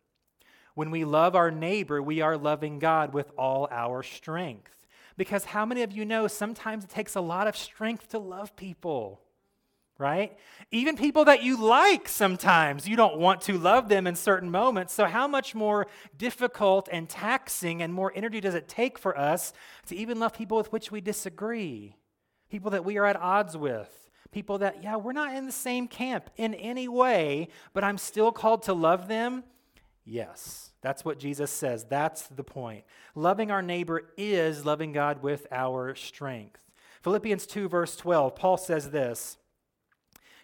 When 0.74 0.90
we 0.90 1.04
love 1.04 1.34
our 1.34 1.50
neighbor, 1.50 2.00
we 2.00 2.20
are 2.20 2.36
loving 2.36 2.78
God 2.78 3.12
with 3.12 3.30
all 3.36 3.68
our 3.70 4.02
strength. 4.02 4.77
Because 5.18 5.44
how 5.44 5.66
many 5.66 5.82
of 5.82 5.92
you 5.92 6.06
know 6.06 6.26
sometimes 6.28 6.84
it 6.84 6.90
takes 6.90 7.14
a 7.14 7.20
lot 7.20 7.46
of 7.46 7.56
strength 7.56 8.08
to 8.10 8.18
love 8.18 8.56
people? 8.56 9.20
right? 9.98 10.38
Even 10.70 10.96
people 10.96 11.24
that 11.24 11.42
you 11.42 11.60
like 11.60 12.08
sometimes, 12.08 12.86
you 12.86 12.96
don't 12.96 13.18
want 13.18 13.40
to 13.42 13.58
love 13.58 13.88
them 13.88 14.06
in 14.06 14.14
certain 14.14 14.48
moments. 14.48 14.94
So, 14.94 15.06
how 15.06 15.26
much 15.26 15.56
more 15.56 15.88
difficult 16.16 16.88
and 16.92 17.08
taxing 17.08 17.82
and 17.82 17.92
more 17.92 18.12
energy 18.14 18.40
does 18.40 18.54
it 18.54 18.68
take 18.68 18.96
for 18.96 19.18
us 19.18 19.52
to 19.86 19.96
even 19.96 20.20
love 20.20 20.32
people 20.32 20.56
with 20.56 20.70
which 20.70 20.92
we 20.92 21.00
disagree? 21.00 21.96
People 22.48 22.70
that 22.70 22.84
we 22.84 22.96
are 22.96 23.06
at 23.06 23.16
odds 23.16 23.56
with? 23.56 24.08
People 24.30 24.58
that, 24.58 24.82
yeah, 24.84 24.96
we're 24.96 25.12
not 25.12 25.34
in 25.34 25.46
the 25.46 25.52
same 25.52 25.88
camp 25.88 26.30
in 26.36 26.54
any 26.54 26.86
way, 26.86 27.48
but 27.72 27.82
I'm 27.82 27.98
still 27.98 28.30
called 28.30 28.62
to 28.64 28.74
love 28.74 29.08
them? 29.08 29.42
Yes. 30.04 30.67
That's 30.88 31.04
what 31.04 31.18
Jesus 31.18 31.50
says. 31.50 31.84
That's 31.84 32.28
the 32.28 32.42
point. 32.42 32.82
Loving 33.14 33.50
our 33.50 33.60
neighbor 33.60 34.04
is 34.16 34.64
loving 34.64 34.92
God 34.92 35.22
with 35.22 35.46
our 35.52 35.94
strength. 35.94 36.62
Philippians 37.02 37.46
2, 37.46 37.68
verse 37.68 37.94
12, 37.94 38.34
Paul 38.34 38.56
says 38.56 38.90
this. 38.90 39.36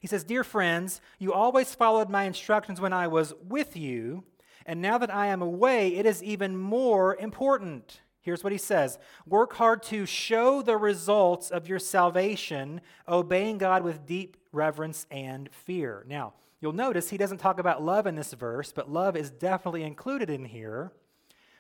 He 0.01 0.07
says, 0.07 0.23
Dear 0.23 0.45
friends, 0.45 1.01
you 1.19 1.33
always 1.33 1.75
followed 1.75 2.11
my 2.11 2.25
instructions 2.25 2.79
when 2.79 2.93
I 2.93 3.07
was 3.07 3.33
with 3.43 3.75
you, 3.75 4.25
and 4.67 4.83
now 4.83 4.99
that 4.99 5.15
I 5.15 5.29
am 5.29 5.41
away, 5.41 5.95
it 5.95 6.05
is 6.05 6.23
even 6.23 6.59
more 6.59 7.17
important. 7.17 8.03
Here's 8.21 8.45
what 8.45 8.53
he 8.53 8.59
says 8.59 8.99
Work 9.27 9.55
hard 9.55 9.83
to 9.85 10.05
show 10.05 10.61
the 10.61 10.77
results 10.77 11.51
of 11.51 11.71
your 11.71 11.79
salvation, 11.79 12.83
obeying 13.09 13.57
God 13.57 13.83
with 13.83 14.05
deep 14.05 14.37
reverence 14.53 15.07
and 15.11 15.49
fear. 15.51 16.05
Now, 16.07 16.35
you'll 16.65 16.73
notice 16.73 17.11
he 17.11 17.19
doesn't 17.19 17.37
talk 17.37 17.61
about 17.61 17.83
love 17.83 18.07
in 18.07 18.15
this 18.15 18.33
verse, 18.33 18.73
but 18.73 18.91
love 18.91 19.19
is 19.19 19.31
definitely 19.31 19.83
included 19.83 20.31
in 20.31 20.47
here 20.47 20.93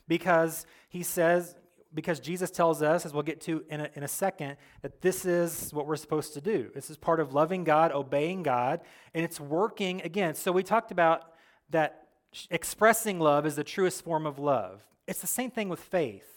because 0.09 0.65
he 0.89 1.03
says, 1.03 1.57
because 1.93 2.21
Jesus 2.21 2.51
tells 2.51 2.81
us, 2.81 3.05
as 3.05 3.13
we'll 3.13 3.23
get 3.23 3.43
to 3.43 3.63
in 3.69 3.83
a, 3.83 3.91
in 3.93 4.03
a 4.03 4.09
second, 4.09 4.57
that 4.81 5.03
this 5.03 5.27
is 5.27 5.75
what 5.75 5.87
we're 5.87 5.97
supposed 5.97 6.33
to 6.33 6.41
do. 6.41 6.71
This 6.75 6.89
is 6.89 6.97
part 6.97 7.21
of 7.21 7.35
loving 7.35 7.65
God, 7.65 7.93
obeying 7.93 8.43
God, 8.43 8.81
and 9.13 9.23
it's 9.23 9.39
working 9.39 10.01
again. 10.01 10.35
So 10.35 10.51
we 10.53 10.63
talked 10.63 10.91
about 10.91 11.35
that 11.69 12.09
expressing 12.51 13.21
love 13.21 13.45
is 13.45 13.57
the 13.57 13.63
truest 13.63 14.03
form 14.03 14.25
of 14.25 14.39
love. 14.39 14.81
It's 15.07 15.21
the 15.21 15.27
same 15.27 15.51
thing 15.51 15.69
with 15.69 15.81
faith. 15.81 16.34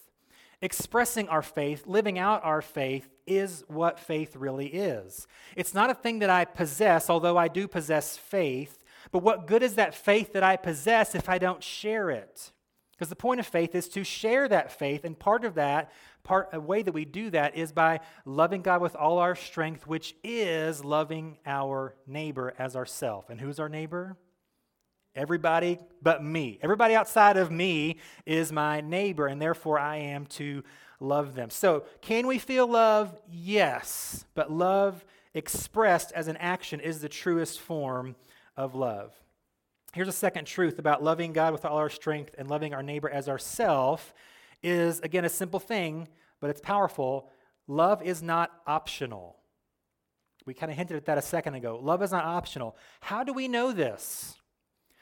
Expressing 0.61 1.29
our 1.29 1.43
faith, 1.43 1.85
living 1.85 2.17
out 2.17 2.43
our 2.43 2.61
faith, 2.61 3.07
is 3.27 3.63
what 3.67 3.99
faith 3.99 4.35
really 4.35 4.67
is. 4.67 5.27
It's 5.55 5.73
not 5.73 5.89
a 5.89 5.93
thing 5.93 6.19
that 6.19 6.29
I 6.29 6.45
possess, 6.45 7.09
although 7.09 7.37
I 7.37 7.47
do 7.47 7.67
possess 7.67 8.17
faith, 8.17 8.79
but 9.11 9.21
what 9.21 9.47
good 9.47 9.61
is 9.61 9.75
that 9.75 9.93
faith 9.93 10.33
that 10.33 10.43
I 10.43 10.55
possess 10.55 11.13
if 11.13 11.29
I 11.29 11.37
don't 11.37 11.63
share 11.63 12.09
it? 12.09 12.51
Because 12.91 13.09
the 13.09 13.15
point 13.15 13.39
of 13.39 13.45
faith 13.45 13.75
is 13.75 13.87
to 13.89 14.03
share 14.03 14.47
that 14.49 14.71
faith, 14.71 15.03
and 15.03 15.17
part 15.17 15.45
of 15.45 15.53
that, 15.55 15.91
part 16.23 16.49
a 16.51 16.59
way 16.59 16.81
that 16.81 16.93
we 16.93 17.05
do 17.05 17.29
that 17.29 17.55
is 17.55 17.71
by 17.71 17.99
loving 18.25 18.63
God 18.63 18.81
with 18.81 18.95
all 18.95 19.19
our 19.19 19.35
strength, 19.35 19.85
which 19.85 20.15
is 20.23 20.83
loving 20.83 21.37
our 21.45 21.95
neighbor 22.07 22.55
as 22.57 22.75
ourself. 22.75 23.29
And 23.29 23.39
who's 23.39 23.59
our 23.59 23.69
neighbor? 23.69 24.17
Everybody 25.17 25.79
but 26.01 26.24
me. 26.24 26.59
Everybody 26.62 26.95
outside 26.95 27.38
of 27.38 27.51
me 27.51 27.97
is 28.25 28.51
my 28.51 28.81
neighbor, 28.81 29.27
and 29.27 29.41
therefore 29.41 29.79
I 29.79 29.97
am 29.97 30.27
to 30.27 30.63
love 31.00 31.36
them. 31.36 31.50
So, 31.50 31.86
can 32.01 32.27
we 32.27 32.38
feel 32.38 32.67
love? 32.67 33.19
Yes. 33.29 34.25
But 34.36 34.51
love 34.51 35.03
expressed 35.33 36.12
as 36.13 36.27
an 36.27 36.38
action 36.38 36.79
is 36.79 37.01
the 37.01 37.09
truest 37.09 37.59
form 37.59 38.15
of 38.55 38.75
love. 38.75 39.13
Here's 39.93 40.07
a 40.07 40.13
second 40.13 40.45
truth 40.45 40.79
about 40.79 41.03
loving 41.03 41.33
God 41.33 41.53
with 41.53 41.65
all 41.65 41.77
our 41.77 41.89
strength 41.89 42.36
and 42.38 42.50
loving 42.50 42.74
our 42.74 42.83
neighbor 42.83 43.09
as 43.09 43.27
ourself 43.27 44.13
is 44.62 45.00
again 45.00 45.25
a 45.25 45.29
simple 45.29 45.59
thing, 45.59 46.07
but 46.39 46.50
it's 46.50 46.62
powerful. 46.62 47.29
Love 47.67 48.01
is 48.01 48.21
not 48.21 48.51
optional. 48.65 49.38
We 50.45 50.53
kind 50.53 50.71
of 50.71 50.77
hinted 50.77 50.97
at 50.97 51.05
that 51.05 51.17
a 51.17 51.21
second 51.21 51.55
ago. 51.55 51.79
Love 51.81 52.01
is 52.01 52.12
not 52.12 52.24
optional. 52.24 52.77
How 53.01 53.24
do 53.24 53.33
we 53.33 53.47
know 53.47 53.71
this? 53.71 54.38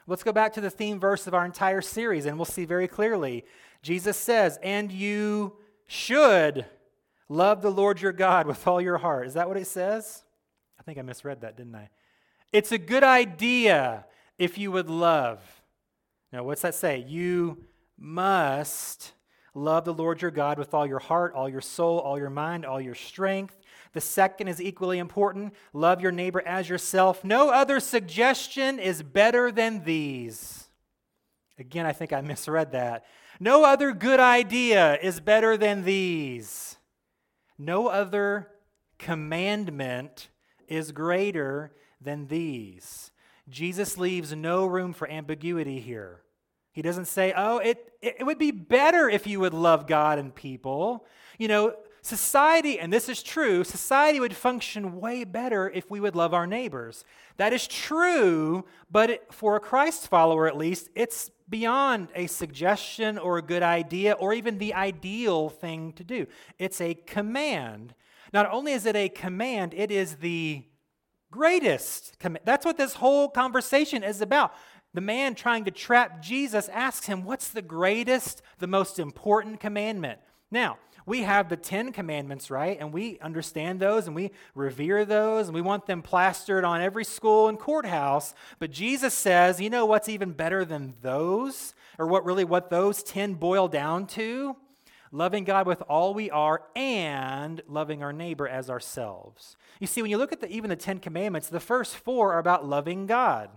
Let's 0.08 0.24
go 0.24 0.32
back 0.32 0.54
to 0.54 0.62
the 0.62 0.70
theme 0.70 1.00
verse 1.00 1.26
of 1.26 1.34
our 1.34 1.46
entire 1.46 1.82
series 1.82 2.26
and 2.26 2.38
we'll 2.38 2.46
see 2.46 2.66
very 2.66 2.88
clearly. 2.88 3.44
Jesus 3.82 4.18
says, 4.18 4.60
"And 4.62 4.92
you 4.92 5.58
should 5.88 6.66
love 7.28 7.62
the 7.62 7.72
Lord 7.72 8.02
your 8.02 8.12
God 8.12 8.46
with 8.46 8.68
all 8.68 8.80
your 8.80 9.00
heart." 9.00 9.26
Is 9.26 9.34
that 9.34 9.48
what 9.48 9.58
it 9.58 9.66
says? 9.66 10.24
I 10.80 10.84
think 10.84 11.00
I 11.00 11.02
misread 11.02 11.42
that, 11.42 11.58
didn't 11.58 11.76
I? 11.76 11.90
It's 12.52 12.72
a 12.72 12.78
good 12.78 13.04
idea 13.04 14.06
if 14.38 14.58
you 14.58 14.72
would 14.72 14.90
love. 14.90 15.64
Now, 16.32 16.44
what's 16.44 16.62
that 16.62 16.76
say? 16.76 17.00
You 17.00 17.66
must 17.98 19.14
love 19.54 19.86
the 19.86 19.94
Lord 19.94 20.22
your 20.22 20.32
God 20.32 20.60
with 20.60 20.74
all 20.74 20.86
your 20.86 21.00
heart, 21.00 21.34
all 21.34 21.50
your 21.50 21.62
soul, 21.62 22.00
all 22.00 22.20
your 22.20 22.30
mind, 22.30 22.66
all 22.66 22.82
your 22.82 22.96
strength. 22.96 23.58
The 23.96 24.02
second 24.02 24.50
is 24.50 24.62
equally 24.62 25.00
important 25.00 25.54
love 25.72 26.02
your 26.02 26.12
neighbor 26.12 26.44
as 26.46 26.68
yourself. 26.68 27.24
No 27.24 27.50
other 27.50 27.80
suggestion 27.80 28.78
is 28.78 29.02
better 29.02 29.54
than 29.54 29.86
these. 29.86 30.68
Again, 31.58 31.86
I 31.86 31.94
think 31.94 32.12
I 32.12 32.20
misread 32.20 32.74
that. 32.74 33.06
No 33.40 33.64
other 33.64 33.94
good 33.94 34.20
idea 34.20 35.00
is 35.02 35.22
better 35.22 35.56
than 35.56 35.86
these. 35.86 36.76
No 37.58 37.88
other 37.88 38.50
commandment 39.00 40.28
is 40.68 40.92
greater 40.92 41.72
than 42.02 42.28
these. 42.28 43.12
Jesus 43.48 43.98
leaves 43.98 44.36
no 44.36 44.66
room 44.66 44.92
for 44.92 45.10
ambiguity 45.10 45.80
here. 45.80 46.20
He 46.74 46.82
doesn't 46.82 47.06
say, 47.06 47.34
oh, 47.34 47.60
it, 47.60 47.94
it 48.02 48.26
would 48.26 48.40
be 48.40 48.52
better 48.52 49.10
if 49.10 49.26
you 49.26 49.40
would 49.40 49.54
love 49.54 49.88
God 49.88 50.20
and 50.20 50.36
people. 50.36 51.06
You 51.38 51.48
know, 51.48 51.76
society, 52.06 52.80
and 52.80 52.94
this 52.94 53.10
is 53.10 53.24
true, 53.24 53.64
society 53.64 54.20
would 54.20 54.36
function 54.36 55.00
way 55.00 55.24
better 55.24 55.70
if 55.70 55.90
we 55.90 56.00
would 56.00 56.16
love 56.16 56.34
our 56.34 56.46
neighbors. 56.46 57.04
That 57.38 57.52
is 57.52 57.68
true, 57.68 58.66
but 58.92 59.34
for 59.34 59.56
a 59.56 59.60
Christ 59.60 60.08
follower 60.08 60.48
at 60.48 60.56
least, 60.56 60.90
it's 60.96 61.32
beyond 61.50 62.10
a 62.14 62.28
suggestion 62.28 63.18
or 63.18 63.38
a 63.38 63.42
good 63.42 63.64
idea 63.64 64.14
or 64.14 64.34
even 64.34 64.60
the 64.60 64.74
ideal 64.74 65.50
thing 65.50 65.94
to 65.94 66.04
do. 66.04 66.28
It's 66.60 66.80
a 66.80 66.94
command. 66.94 67.96
Not 68.32 68.52
only 68.52 68.74
is 68.74 68.86
it 68.86 68.96
a 68.96 69.10
command, 69.10 69.74
it 69.74 69.90
is 69.90 70.18
the 70.18 70.64
greatest 71.32 72.20
command. 72.20 72.46
That's 72.46 72.66
what 72.66 72.78
this 72.78 72.94
whole 72.94 73.30
conversation 73.30 74.04
is 74.04 74.22
about. 74.22 74.54
The 74.94 75.02
man 75.02 75.36
trying 75.36 75.66
to 75.66 75.72
trap 75.72 76.22
Jesus 76.22 76.70
asks 76.70 77.08
him, 77.08 77.24
What's 77.24 77.50
the 77.50 77.62
greatest, 77.62 78.42
the 78.60 78.68
most 78.68 79.00
important 79.00 79.60
commandment? 79.60 80.20
Now, 80.52 80.78
we 81.06 81.22
have 81.22 81.50
the 81.50 81.58
Ten 81.58 81.92
Commandments, 81.92 82.50
right? 82.50 82.78
And 82.80 82.94
we 82.94 83.20
understand 83.20 83.80
those 83.80 84.08
and 84.08 84.16
we 84.16 84.32
revere 84.54 85.06
those 85.06 85.48
and 85.48 85.56
we 85.56 85.62
want 85.62 85.86
them 85.86 86.02
plastered 86.02 86.64
on 86.64 86.82
every 86.82 87.06
school 87.06 87.48
and 87.48 87.60
courthouse. 87.60 88.34
But 88.60 88.72
Jesus 88.72 89.14
says, 89.14 89.62
you 89.62 89.70
know 89.70 89.86
what's 89.86 90.10
even 90.10 90.32
better 90.32 90.66
than 90.66 90.96
those? 91.02 91.74
Or 91.98 92.08
what 92.08 92.26
really 92.26 92.44
what 92.44 92.70
those 92.70 93.04
10 93.04 93.36
boil 93.36 93.68
down 93.68 94.08
to? 94.08 94.56
loving 95.16 95.46
God 95.46 95.66
with 95.66 95.82
all 95.88 96.14
we 96.14 96.30
are, 96.30 96.64
and 96.76 97.62
loving 97.68 98.04
our 98.04 98.12
neighbor 98.12 98.48
as 98.48 98.70
ourselves. 98.70 99.56
You 99.80 99.88
see, 99.88 100.02
when 100.02 100.12
you 100.12 100.18
look 100.18 100.34
at 100.34 100.42
the, 100.42 100.50
even 100.50 100.70
the 100.70 100.76
Ten 100.76 101.00
Commandments, 101.00 101.48
the 101.48 101.60
first 101.60 101.96
four 101.96 102.34
are 102.34 102.40
about 102.40 102.68
loving 102.68 103.06
God, 103.06 103.50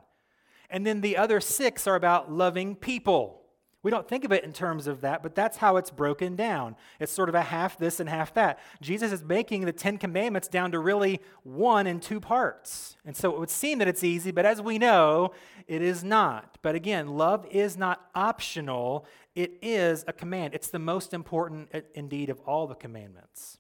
and 0.70 0.86
then 0.86 1.00
the 1.00 1.16
other 1.16 1.40
six 1.40 1.86
are 1.86 1.96
about 1.96 2.30
loving 2.30 2.76
people. 2.76 3.42
We 3.84 3.92
don't 3.92 4.08
think 4.08 4.24
of 4.24 4.32
it 4.32 4.42
in 4.42 4.52
terms 4.52 4.88
of 4.88 5.02
that, 5.02 5.22
but 5.22 5.36
that's 5.36 5.58
how 5.58 5.76
it's 5.76 5.90
broken 5.90 6.34
down. 6.34 6.74
It's 6.98 7.12
sort 7.12 7.28
of 7.28 7.36
a 7.36 7.42
half 7.42 7.78
this 7.78 8.00
and 8.00 8.08
half 8.08 8.34
that. 8.34 8.58
Jesus 8.80 9.12
is 9.12 9.22
making 9.22 9.66
the 9.66 9.72
Ten 9.72 9.98
Commandments 9.98 10.48
down 10.48 10.72
to 10.72 10.80
really 10.80 11.20
one 11.44 11.86
and 11.86 12.02
two 12.02 12.18
parts. 12.18 12.96
And 13.04 13.16
so 13.16 13.30
it 13.32 13.38
would 13.38 13.50
seem 13.50 13.78
that 13.78 13.86
it's 13.86 14.02
easy, 14.02 14.32
but 14.32 14.44
as 14.44 14.60
we 14.60 14.78
know, 14.78 15.32
it 15.68 15.80
is 15.80 16.02
not. 16.02 16.58
But 16.60 16.74
again, 16.74 17.06
love 17.06 17.46
is 17.50 17.76
not 17.76 18.08
optional, 18.16 19.06
it 19.36 19.58
is 19.62 20.04
a 20.08 20.12
command. 20.12 20.54
It's 20.54 20.68
the 20.68 20.80
most 20.80 21.14
important, 21.14 21.68
indeed, 21.94 22.30
of 22.30 22.40
all 22.40 22.66
the 22.66 22.74
commandments. 22.74 23.58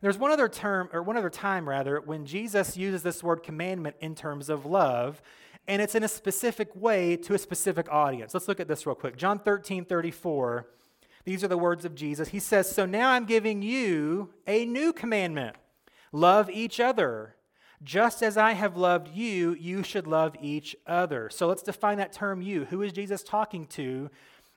There's 0.00 0.18
one 0.18 0.30
other 0.30 0.48
term, 0.48 0.88
or 0.92 1.02
one 1.02 1.16
other 1.16 1.30
time 1.30 1.68
rather, 1.68 2.00
when 2.00 2.24
Jesus 2.24 2.76
uses 2.76 3.02
this 3.02 3.24
word 3.24 3.42
commandment 3.42 3.96
in 3.98 4.14
terms 4.14 4.48
of 4.48 4.64
love, 4.64 5.20
and 5.68 5.82
it's 5.82 5.94
in 5.94 6.02
a 6.02 6.08
specific 6.08 6.74
way 6.74 7.16
to 7.18 7.34
a 7.34 7.38
specific 7.38 7.92
audience. 7.92 8.32
Let's 8.32 8.48
look 8.48 8.58
at 8.58 8.66
this 8.66 8.86
real 8.86 8.96
quick. 8.96 9.16
John 9.16 9.38
13, 9.38 9.84
34. 9.84 10.66
These 11.24 11.44
are 11.44 11.48
the 11.48 11.58
words 11.58 11.84
of 11.84 11.94
Jesus. 11.94 12.28
He 12.28 12.40
says, 12.40 12.68
So 12.68 12.86
now 12.86 13.10
I'm 13.10 13.26
giving 13.26 13.60
you 13.60 14.30
a 14.46 14.64
new 14.64 14.94
commandment 14.94 15.56
love 16.10 16.48
each 16.48 16.80
other. 16.80 17.34
Just 17.82 18.22
as 18.22 18.36
I 18.38 18.52
have 18.52 18.76
loved 18.76 19.14
you, 19.14 19.54
you 19.54 19.82
should 19.82 20.06
love 20.06 20.34
each 20.40 20.74
other. 20.86 21.28
So 21.30 21.46
let's 21.46 21.62
define 21.62 21.98
that 21.98 22.14
term 22.14 22.40
you. 22.40 22.64
Who 22.64 22.82
is 22.82 22.92
Jesus 22.92 23.22
talking 23.22 23.66
to 23.66 24.10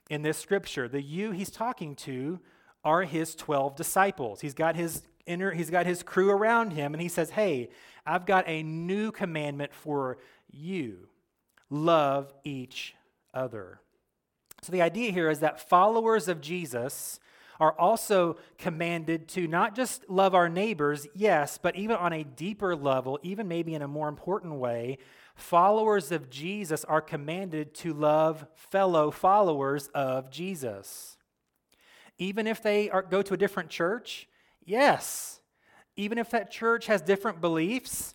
in 0.08 0.22
this 0.22 0.38
scripture? 0.38 0.88
The 0.88 1.02
you 1.02 1.30
he's 1.30 1.50
talking 1.50 1.94
to 1.96 2.40
are 2.82 3.02
his 3.02 3.36
12 3.36 3.76
disciples. 3.76 4.40
He's 4.40 4.54
got 4.54 4.74
his 4.74 5.02
inner 5.24 5.52
he's 5.52 5.70
got 5.70 5.86
his 5.86 6.02
crew 6.02 6.30
around 6.30 6.72
him 6.72 6.94
and 6.94 7.02
he 7.02 7.08
says, 7.08 7.30
"Hey, 7.30 7.68
I've 8.04 8.26
got 8.26 8.48
a 8.48 8.62
new 8.64 9.12
commandment 9.12 9.72
for 9.72 10.18
you. 10.52 11.08
Love 11.70 12.32
each 12.44 12.94
other." 13.34 13.80
So 14.62 14.70
the 14.70 14.82
idea 14.82 15.10
here 15.10 15.28
is 15.28 15.40
that 15.40 15.68
followers 15.68 16.28
of 16.28 16.40
Jesus 16.40 17.18
are 17.58 17.78
also 17.78 18.36
commanded 18.58 19.28
to 19.28 19.46
not 19.46 19.74
just 19.74 20.08
love 20.08 20.34
our 20.34 20.48
neighbors, 20.48 21.06
yes, 21.14 21.58
but 21.58 21.76
even 21.76 21.96
on 21.96 22.12
a 22.12 22.24
deeper 22.24 22.74
level, 22.74 23.18
even 23.22 23.46
maybe 23.48 23.74
in 23.74 23.82
a 23.82 23.88
more 23.88 24.08
important 24.08 24.54
way, 24.54 24.98
followers 25.34 26.10
of 26.12 26.28
Jesus 26.28 26.84
are 26.84 27.00
commanded 27.00 27.74
to 27.74 27.92
love 27.92 28.46
fellow 28.54 29.10
followers 29.10 29.88
of 29.94 30.30
Jesus. 30.30 31.16
Even 32.18 32.46
if 32.46 32.62
they 32.62 32.90
are, 32.90 33.02
go 33.02 33.22
to 33.22 33.34
a 33.34 33.36
different 33.36 33.70
church, 33.70 34.28
yes. 34.64 35.40
Even 35.96 36.18
if 36.18 36.30
that 36.30 36.50
church 36.50 36.86
has 36.86 37.00
different 37.00 37.40
beliefs, 37.40 38.14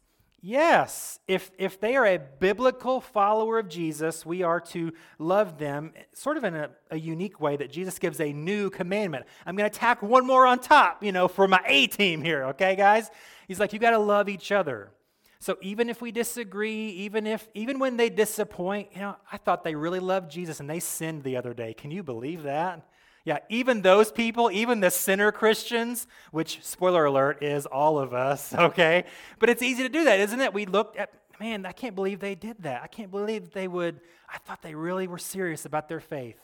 Yes, 0.49 1.19
if, 1.27 1.51
if 1.57 1.77
they 1.81 1.97
are 1.97 2.05
a 2.05 2.17
biblical 2.17 3.01
follower 3.01 3.59
of 3.59 3.67
Jesus, 3.67 4.25
we 4.25 4.43
are 4.43 4.61
to 4.61 4.93
love 5.19 5.57
them 5.57 5.91
sort 6.13 6.37
of 6.37 6.45
in 6.45 6.55
a, 6.55 6.69
a 6.89 6.97
unique 6.97 7.41
way 7.41 7.57
that 7.57 7.69
Jesus 7.69 7.99
gives 7.99 8.21
a 8.21 8.31
new 8.31 8.69
commandment. 8.69 9.25
I'm 9.45 9.57
going 9.57 9.69
to 9.69 9.77
tack 9.77 10.01
one 10.01 10.25
more 10.25 10.47
on 10.47 10.59
top, 10.59 11.03
you 11.03 11.11
know, 11.11 11.27
for 11.27 11.49
my 11.49 11.59
A 11.65 11.87
team 11.87 12.21
here, 12.21 12.45
okay, 12.45 12.77
guys? 12.77 13.11
He's 13.49 13.59
like, 13.59 13.73
you 13.73 13.79
got 13.79 13.91
to 13.91 13.99
love 13.99 14.29
each 14.29 14.53
other. 14.53 14.91
So 15.39 15.57
even 15.61 15.89
if 15.89 16.01
we 16.01 16.13
disagree, 16.13 16.91
even 16.91 17.27
if 17.27 17.45
even 17.53 17.77
when 17.77 17.97
they 17.97 18.09
disappoint, 18.09 18.87
you 18.93 19.01
know, 19.01 19.17
I 19.29 19.35
thought 19.35 19.65
they 19.65 19.75
really 19.75 19.99
loved 19.99 20.31
Jesus 20.31 20.61
and 20.61 20.69
they 20.69 20.79
sinned 20.79 21.23
the 21.23 21.35
other 21.35 21.53
day. 21.53 21.73
Can 21.73 21.91
you 21.91 22.03
believe 22.03 22.43
that? 22.43 22.87
Yeah, 23.27 23.39
even 23.49 23.81
those 23.81 24.09
people, 24.09 24.49
even 24.53 24.79
the 24.79 24.89
sinner 24.89 25.33
Christians, 25.33 26.07
which, 26.31 26.63
spoiler 26.63 27.03
alert, 27.03 27.43
is 27.43 27.65
all 27.65 27.99
of 27.99 28.13
us, 28.13 28.55
okay? 28.57 29.03
But 29.37 29.49
it's 29.49 29.61
easy 29.61 29.83
to 29.83 29.89
do 29.89 30.05
that, 30.05 30.21
isn't 30.21 30.39
it? 30.39 30.53
We 30.53 30.65
look 30.65 30.95
at, 30.97 31.11
man, 31.37 31.65
I 31.65 31.73
can't 31.73 31.93
believe 31.93 32.21
they 32.21 32.35
did 32.35 32.63
that. 32.63 32.83
I 32.83 32.87
can't 32.87 33.11
believe 33.11 33.51
they 33.51 33.67
would, 33.67 33.99
I 34.33 34.37
thought 34.37 34.61
they 34.61 34.75
really 34.75 35.09
were 35.09 35.17
serious 35.17 35.65
about 35.65 35.89
their 35.89 35.99
faith. 35.99 36.39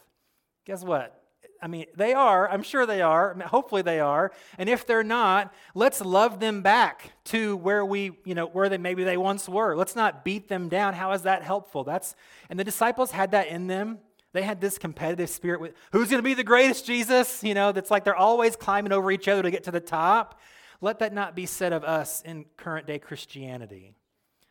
Guess 0.65 0.83
what? 0.83 1.23
I 1.61 1.67
mean, 1.67 1.85
they 1.95 2.13
are. 2.13 2.49
I'm 2.49 2.63
sure 2.63 2.85
they 2.85 3.01
are. 3.01 3.33
Hopefully 3.45 3.81
they 3.81 4.01
are. 4.01 4.33
And 4.57 4.67
if 4.67 4.85
they're 4.85 5.05
not, 5.05 5.53
let's 5.73 6.01
love 6.01 6.41
them 6.41 6.63
back 6.63 7.13
to 7.27 7.55
where 7.55 7.85
we, 7.85 8.11
you 8.25 8.35
know, 8.35 8.47
where 8.47 8.67
they 8.67 8.77
maybe 8.77 9.05
they 9.05 9.15
once 9.15 9.47
were. 9.47 9.73
Let's 9.77 9.95
not 9.95 10.25
beat 10.25 10.49
them 10.49 10.67
down. 10.67 10.95
How 10.95 11.13
is 11.13 11.21
that 11.21 11.43
helpful? 11.43 11.85
That's 11.85 12.13
and 12.49 12.59
the 12.59 12.65
disciples 12.65 13.11
had 13.11 13.31
that 13.31 13.47
in 13.47 13.67
them. 13.67 13.99
They 14.33 14.41
had 14.41 14.59
this 14.59 14.77
competitive 14.77 15.29
spirit 15.29 15.61
with 15.61 15.73
who's 15.91 16.09
going 16.09 16.19
to 16.19 16.23
be 16.23 16.33
the 16.33 16.43
greatest, 16.43 16.85
Jesus? 16.85 17.43
You 17.43 17.53
know, 17.53 17.71
that's 17.71 17.91
like 17.91 18.03
they're 18.03 18.15
always 18.15 18.55
climbing 18.55 18.91
over 18.91 19.11
each 19.11 19.27
other 19.27 19.43
to 19.43 19.51
get 19.51 19.63
to 19.65 19.71
the 19.71 19.79
top. 19.79 20.39
Let 20.81 20.99
that 20.99 21.13
not 21.13 21.35
be 21.35 21.45
said 21.45 21.71
of 21.71 21.83
us 21.83 22.21
in 22.23 22.45
current 22.57 22.87
day 22.87 22.99
Christianity. 22.99 23.93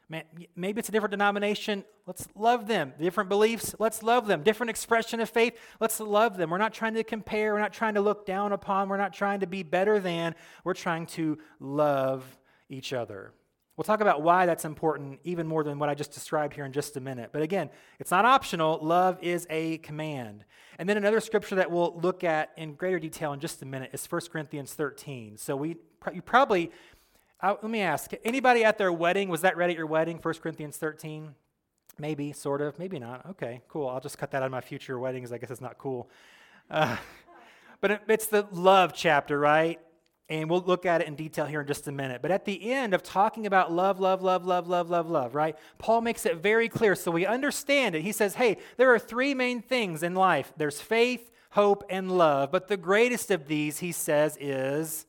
Man, 0.09 0.25
maybe 0.55 0.79
it's 0.79 0.89
a 0.89 0.93
different 0.93 1.11
denomination. 1.11 1.85
Let's 2.07 2.29
love 2.35 2.67
them. 2.67 2.93
Different 3.01 3.29
beliefs. 3.29 3.75
Let's 3.79 4.03
love 4.03 4.27
them. 4.27 4.43
Different 4.43 4.71
expression 4.71 5.21
of 5.21 5.31
faith. 5.31 5.59
Let's 5.81 5.99
love 6.01 6.37
them. 6.37 6.51
We're 6.51 6.59
not 6.59 6.75
trying 6.75 6.95
to 6.95 7.05
compare. 7.05 7.55
We're 7.55 7.61
not 7.61 7.73
trying 7.73 7.95
to 7.95 8.01
look 8.01 8.27
down 8.27 8.53
upon. 8.53 8.89
We're 8.89 8.99
not 8.99 9.15
trying 9.15 9.41
to 9.41 9.47
be 9.47 9.62
better 9.62 9.99
than. 9.99 10.35
We're 10.65 10.75
trying 10.75 11.07
to 11.07 11.39
love 11.61 12.25
each 12.69 12.93
other. 12.93 13.33
We'll 13.76 13.85
talk 13.85 14.00
about 14.00 14.23
why 14.23 14.45
that's 14.45 14.67
important 14.67 15.21
even 15.25 15.47
more 15.47 15.64
than 15.64 15.79
what 15.79 15.88
I 15.88 15.95
just 15.95 16.12
described 16.12 16.55
here 16.55 16.67
in 16.67 16.73
just 16.73 16.97
a 16.97 17.00
minute. 17.00 17.31
But 17.33 17.41
again, 17.41 17.71
it's 17.99 18.11
not 18.11 18.26
optional. 18.26 18.79
Love 18.83 19.19
is 19.23 19.47
a 19.49 19.79
command. 19.79 20.45
And 20.79 20.87
then 20.88 20.99
another 20.99 21.21
scripture 21.21 21.55
that 21.55 21.71
we'll 21.71 21.99
look 22.00 22.23
at 22.23 22.50
in 22.57 22.75
greater 22.75 22.99
detail 22.99 23.33
in 23.33 23.41
just 23.41 23.62
a 23.62 23.67
minute 23.67 23.91
is 23.93 24.05
1 24.05 24.21
Corinthians 24.31 24.75
13. 24.75 25.38
So 25.38 25.57
we 25.57 25.76
you 26.12 26.21
probably 26.21 26.71
uh, 27.41 27.57
let 27.62 27.71
me 27.71 27.81
ask 27.81 28.12
anybody 28.25 28.62
at 28.62 28.79
their 28.79 28.93
wedding 28.93 29.29
was 29.29 29.41
that 29.41 29.57
read 29.57 29.71
at 29.71 29.76
your 29.76 29.87
wedding 29.87 30.19
1 30.19 30.35
Corinthians 30.35 30.76
13? 30.76 31.35
Maybe, 31.99 32.33
sort 32.33 32.61
of, 32.61 32.79
maybe 32.79 32.99
not. 32.99 33.26
Okay, 33.31 33.62
cool. 33.69 33.88
I'll 33.88 34.00
just 34.00 34.17
cut 34.17 34.31
that 34.31 34.43
out 34.43 34.47
of 34.47 34.52
my 34.52 34.61
future 34.61 34.99
weddings. 34.99 35.33
I 35.33 35.38
guess 35.38 35.50
it's 35.50 35.61
not 35.61 35.76
cool. 35.76 36.09
Uh, 36.71 36.97
but 37.81 37.91
it, 37.91 38.02
it's 38.09 38.26
the 38.26 38.47
love 38.52 38.93
chapter, 38.95 39.38
right? 39.38 39.81
And 40.33 40.49
we'll 40.49 40.62
look 40.62 40.87
at 40.87 41.03
it 41.03 41.09
in 41.09 41.15
detail 41.15 41.45
here 41.45 41.61
in 41.61 41.67
just 41.67 41.87
a 41.89 41.93
minute. 41.93 42.23
But 42.23 42.31
at 42.31 42.47
the 42.47 42.73
end 42.73 42.95
of 42.95 43.03
talking 43.03 43.45
about 43.47 43.71
love, 43.71 44.01
love, 44.01 44.23
love, 44.23 44.47
love, 44.47 44.67
love, 44.67 44.89
love, 44.89 45.11
love, 45.11 45.35
right? 45.35 45.55
Paul 45.77 46.01
makes 46.01 46.25
it 46.25 46.39
very 46.39 46.71
clear 46.71 46.95
so 46.95 47.11
we 47.11 47.27
understand 47.27 47.95
it. 47.95 48.01
He 48.01 48.12
says, 48.12 48.37
hey, 48.37 48.57
there 48.79 48.95
are 48.95 48.99
three 48.99 49.35
main 49.35 49.61
things 49.61 50.03
in 50.03 50.15
life 50.15 50.51
there's 50.57 50.81
faith, 50.81 51.31
hope, 51.51 51.85
and 51.91 52.11
love. 52.11 52.51
But 52.51 52.69
the 52.69 52.79
greatest 52.79 53.31
of 53.31 53.47
these, 53.47 53.81
he 53.81 53.93
says, 53.93 54.39
is 54.41 55.05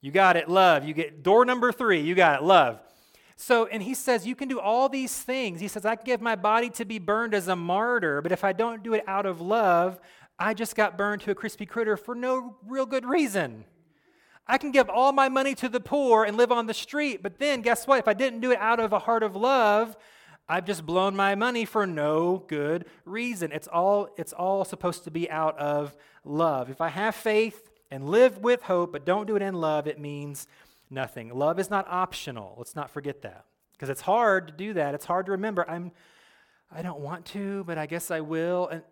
you 0.00 0.10
got 0.10 0.38
it, 0.38 0.48
love. 0.48 0.86
You 0.86 0.94
get 0.94 1.22
door 1.22 1.44
number 1.44 1.70
three, 1.70 2.00
you 2.00 2.14
got 2.14 2.40
it, 2.40 2.44
love. 2.46 2.80
So, 3.36 3.66
and 3.66 3.82
he 3.82 3.92
says, 3.92 4.26
you 4.26 4.34
can 4.34 4.48
do 4.48 4.58
all 4.58 4.88
these 4.88 5.14
things. 5.20 5.60
He 5.60 5.68
says, 5.68 5.84
I 5.84 5.96
can 5.96 6.06
give 6.06 6.22
my 6.22 6.34
body 6.34 6.70
to 6.70 6.86
be 6.86 6.98
burned 6.98 7.34
as 7.34 7.46
a 7.46 7.56
martyr, 7.56 8.22
but 8.22 8.32
if 8.32 8.42
I 8.42 8.54
don't 8.54 8.82
do 8.82 8.94
it 8.94 9.04
out 9.06 9.26
of 9.26 9.42
love, 9.42 10.00
I 10.38 10.54
just 10.54 10.76
got 10.76 10.96
burned 10.96 11.20
to 11.22 11.30
a 11.32 11.34
crispy 11.34 11.66
critter 11.66 11.98
for 11.98 12.14
no 12.14 12.56
real 12.66 12.86
good 12.86 13.04
reason. 13.04 13.66
I 14.48 14.58
can 14.58 14.70
give 14.70 14.88
all 14.88 15.12
my 15.12 15.28
money 15.28 15.54
to 15.56 15.68
the 15.68 15.80
poor 15.80 16.24
and 16.24 16.36
live 16.36 16.50
on 16.50 16.66
the 16.66 16.74
street, 16.74 17.22
but 17.22 17.38
then 17.38 17.60
guess 17.60 17.86
what? 17.86 17.98
If 17.98 18.08
I 18.08 18.14
didn't 18.14 18.40
do 18.40 18.50
it 18.50 18.58
out 18.58 18.80
of 18.80 18.92
a 18.92 18.98
heart 18.98 19.22
of 19.22 19.36
love, 19.36 19.96
I've 20.48 20.64
just 20.64 20.86
blown 20.86 21.14
my 21.14 21.34
money 21.34 21.66
for 21.66 21.86
no 21.86 22.44
good 22.48 22.86
reason. 23.04 23.52
It's 23.52 23.68
all, 23.68 24.08
it's 24.16 24.32
all 24.32 24.64
supposed 24.64 25.04
to 25.04 25.10
be 25.10 25.30
out 25.30 25.58
of 25.58 25.94
love. 26.24 26.70
If 26.70 26.80
I 26.80 26.88
have 26.88 27.14
faith 27.14 27.68
and 27.90 28.08
live 28.08 28.38
with 28.38 28.62
hope, 28.62 28.92
but 28.92 29.04
don't 29.04 29.26
do 29.26 29.36
it 29.36 29.42
in 29.42 29.54
love, 29.54 29.86
it 29.86 30.00
means 30.00 30.48
nothing. 30.88 31.28
Love 31.34 31.58
is 31.58 31.68
not 31.68 31.86
optional. 31.88 32.54
Let's 32.56 32.74
not 32.74 32.90
forget 32.90 33.20
that. 33.22 33.44
Because 33.72 33.90
it's 33.90 34.00
hard 34.00 34.48
to 34.48 34.52
do 34.54 34.72
that. 34.72 34.94
It's 34.94 35.04
hard 35.04 35.26
to 35.26 35.32
remember. 35.32 35.68
I'm 35.68 35.92
I 36.70 36.82
don't 36.82 37.00
want 37.00 37.24
to, 37.26 37.64
but 37.64 37.78
I 37.78 37.86
guess 37.86 38.10
I 38.10 38.20
will. 38.20 38.68
And 38.68 38.82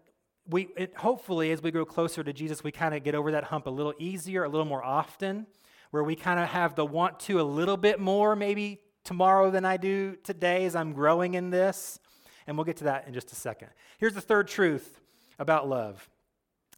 we 0.49 0.69
it, 0.77 0.97
hopefully 0.97 1.51
as 1.51 1.63
we 1.63 1.71
grow 1.71 1.85
closer 1.85 2.23
to 2.23 2.33
jesus 2.33 2.63
we 2.63 2.71
kind 2.71 2.95
of 2.95 3.03
get 3.03 3.15
over 3.15 3.33
that 3.33 3.45
hump 3.45 3.67
a 3.67 3.71
little 3.71 3.95
easier 3.99 4.45
a 4.45 4.49
little 4.49 4.67
more 4.67 4.85
often 4.85 5.47
where 5.91 6.05
we 6.05 6.15
kind 6.17 6.41
of 6.41 6.49
have 6.49 6.75
the 6.75 6.85
want 6.85 7.19
to 7.21 7.41
a 7.41 7.43
little 7.43 7.77
bit 7.77 7.99
more 8.01 8.37
maybe 8.37 8.81
tomorrow 9.05 9.51
than 9.51 9.65
i 9.65 9.77
do 9.77 10.17
today 10.25 10.65
as 10.65 10.75
i'm 10.77 10.93
growing 10.93 11.35
in 11.35 11.51
this. 11.51 11.99
And 12.47 12.57
we'll 12.57 12.65
get 12.65 12.77
to 12.77 12.85
that 12.85 13.09
in 13.09 13.15
just 13.15 13.33
a 13.33 13.35
second. 13.35 13.69
Here's 13.99 14.15
the 14.15 14.21
third 14.21 14.47
truth 14.47 15.01
about 15.39 15.69
love. 15.69 16.09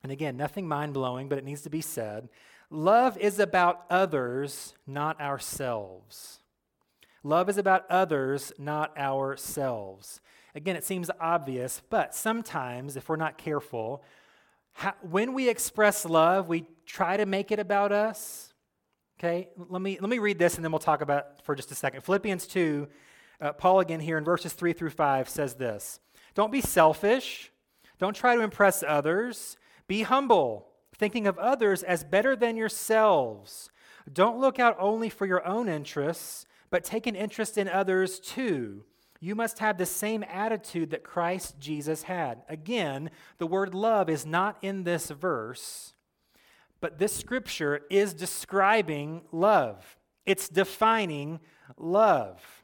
And 0.03 0.11
again 0.11 0.37
nothing 0.37 0.67
mind-blowing 0.67 1.29
but 1.29 1.39
it 1.39 1.45
needs 1.45 1.63
to 1.63 1.71
be 1.71 1.81
said. 1.81 2.29
Love 2.71 3.19
is 3.19 3.39
about 3.39 3.85
others 3.91 4.75
not 4.87 5.21
ourselves. 5.21 6.41
Love 7.23 7.49
is 7.49 7.59
about 7.59 7.85
others 7.91 8.53
not 8.59 8.97
ourselves 8.97 10.21
Again, 10.59 10.75
it 10.75 10.83
seems 10.85 11.09
obvious, 11.21 11.83
but 11.89 12.17
sometimes, 12.17 12.97
if 12.97 13.09
we're 13.09 13.15
not 13.15 13.39
careful, 13.39 14.03
how, 14.73 14.93
when 15.09 15.33
we 15.33 15.49
express 15.49 16.05
love, 16.05 16.49
we 16.49 16.67
try 16.85 17.17
to 17.17 17.27
make 17.27 17.53
it 17.53 17.61
about 17.61 17.93
us. 17.93 18.53
Okay, 19.21 19.51
let 19.57 19.81
me, 19.81 19.99
let 20.01 20.11
me 20.11 20.19
read 20.19 20.37
this 20.37 20.57
and 20.57 20.65
then 20.65 20.73
we'll 20.73 20.81
talk 20.81 21.01
about 21.01 21.45
for 21.45 21.55
just 21.55 21.71
a 21.71 21.77
second. 21.77 22.03
Philippians 22.03 22.49
2, 22.49 22.89
uh, 23.41 23.53
Paul 23.53 23.79
again 23.79 24.01
here 24.01 24.19
in 24.19 24.25
verses 24.25 24.53
3 24.53 24.73
through 24.73 24.91
5 24.91 25.29
says 25.29 25.55
this 25.55 26.01
Don't 26.35 26.51
be 26.51 26.61
selfish, 26.61 27.53
don't 28.01 28.17
try 28.17 28.35
to 28.35 28.43
impress 28.43 28.83
others, 28.83 29.57
be 29.87 30.03
humble, 30.03 30.67
thinking 30.93 31.29
of 31.29 31.39
others 31.39 31.85
as 31.85 32.03
better 32.03 32.35
than 32.35 32.57
yourselves. 32.57 33.71
Don't 34.13 34.41
look 34.41 34.59
out 34.59 34.77
only 34.81 35.09
for 35.09 35.25
your 35.25 35.47
own 35.47 35.69
interests, 35.69 36.47
but 36.69 36.83
take 36.83 37.07
an 37.07 37.15
interest 37.15 37.57
in 37.57 37.69
others 37.69 38.19
too. 38.19 38.83
You 39.21 39.35
must 39.35 39.59
have 39.59 39.79
the 39.79 39.87
same 39.87 40.25
attitude 40.29 40.91
that 40.91 41.03
Christ 41.03 41.59
Jesus 41.59 42.05
had. 42.05 42.43
Again, 42.49 43.11
the 43.39 43.47
word 43.47 43.75
love 43.75 44.09
is 44.09 44.25
not 44.25 44.59
in 44.63 44.85
this 44.85 45.11
verse, 45.11 45.95
but 46.81 46.99
this 46.99 47.17
scripture 47.17 47.81
is 47.91 48.15
describing 48.15 49.23
love, 49.33 49.97
it's 50.25 50.49
defining 50.49 51.41
love. 51.77 52.59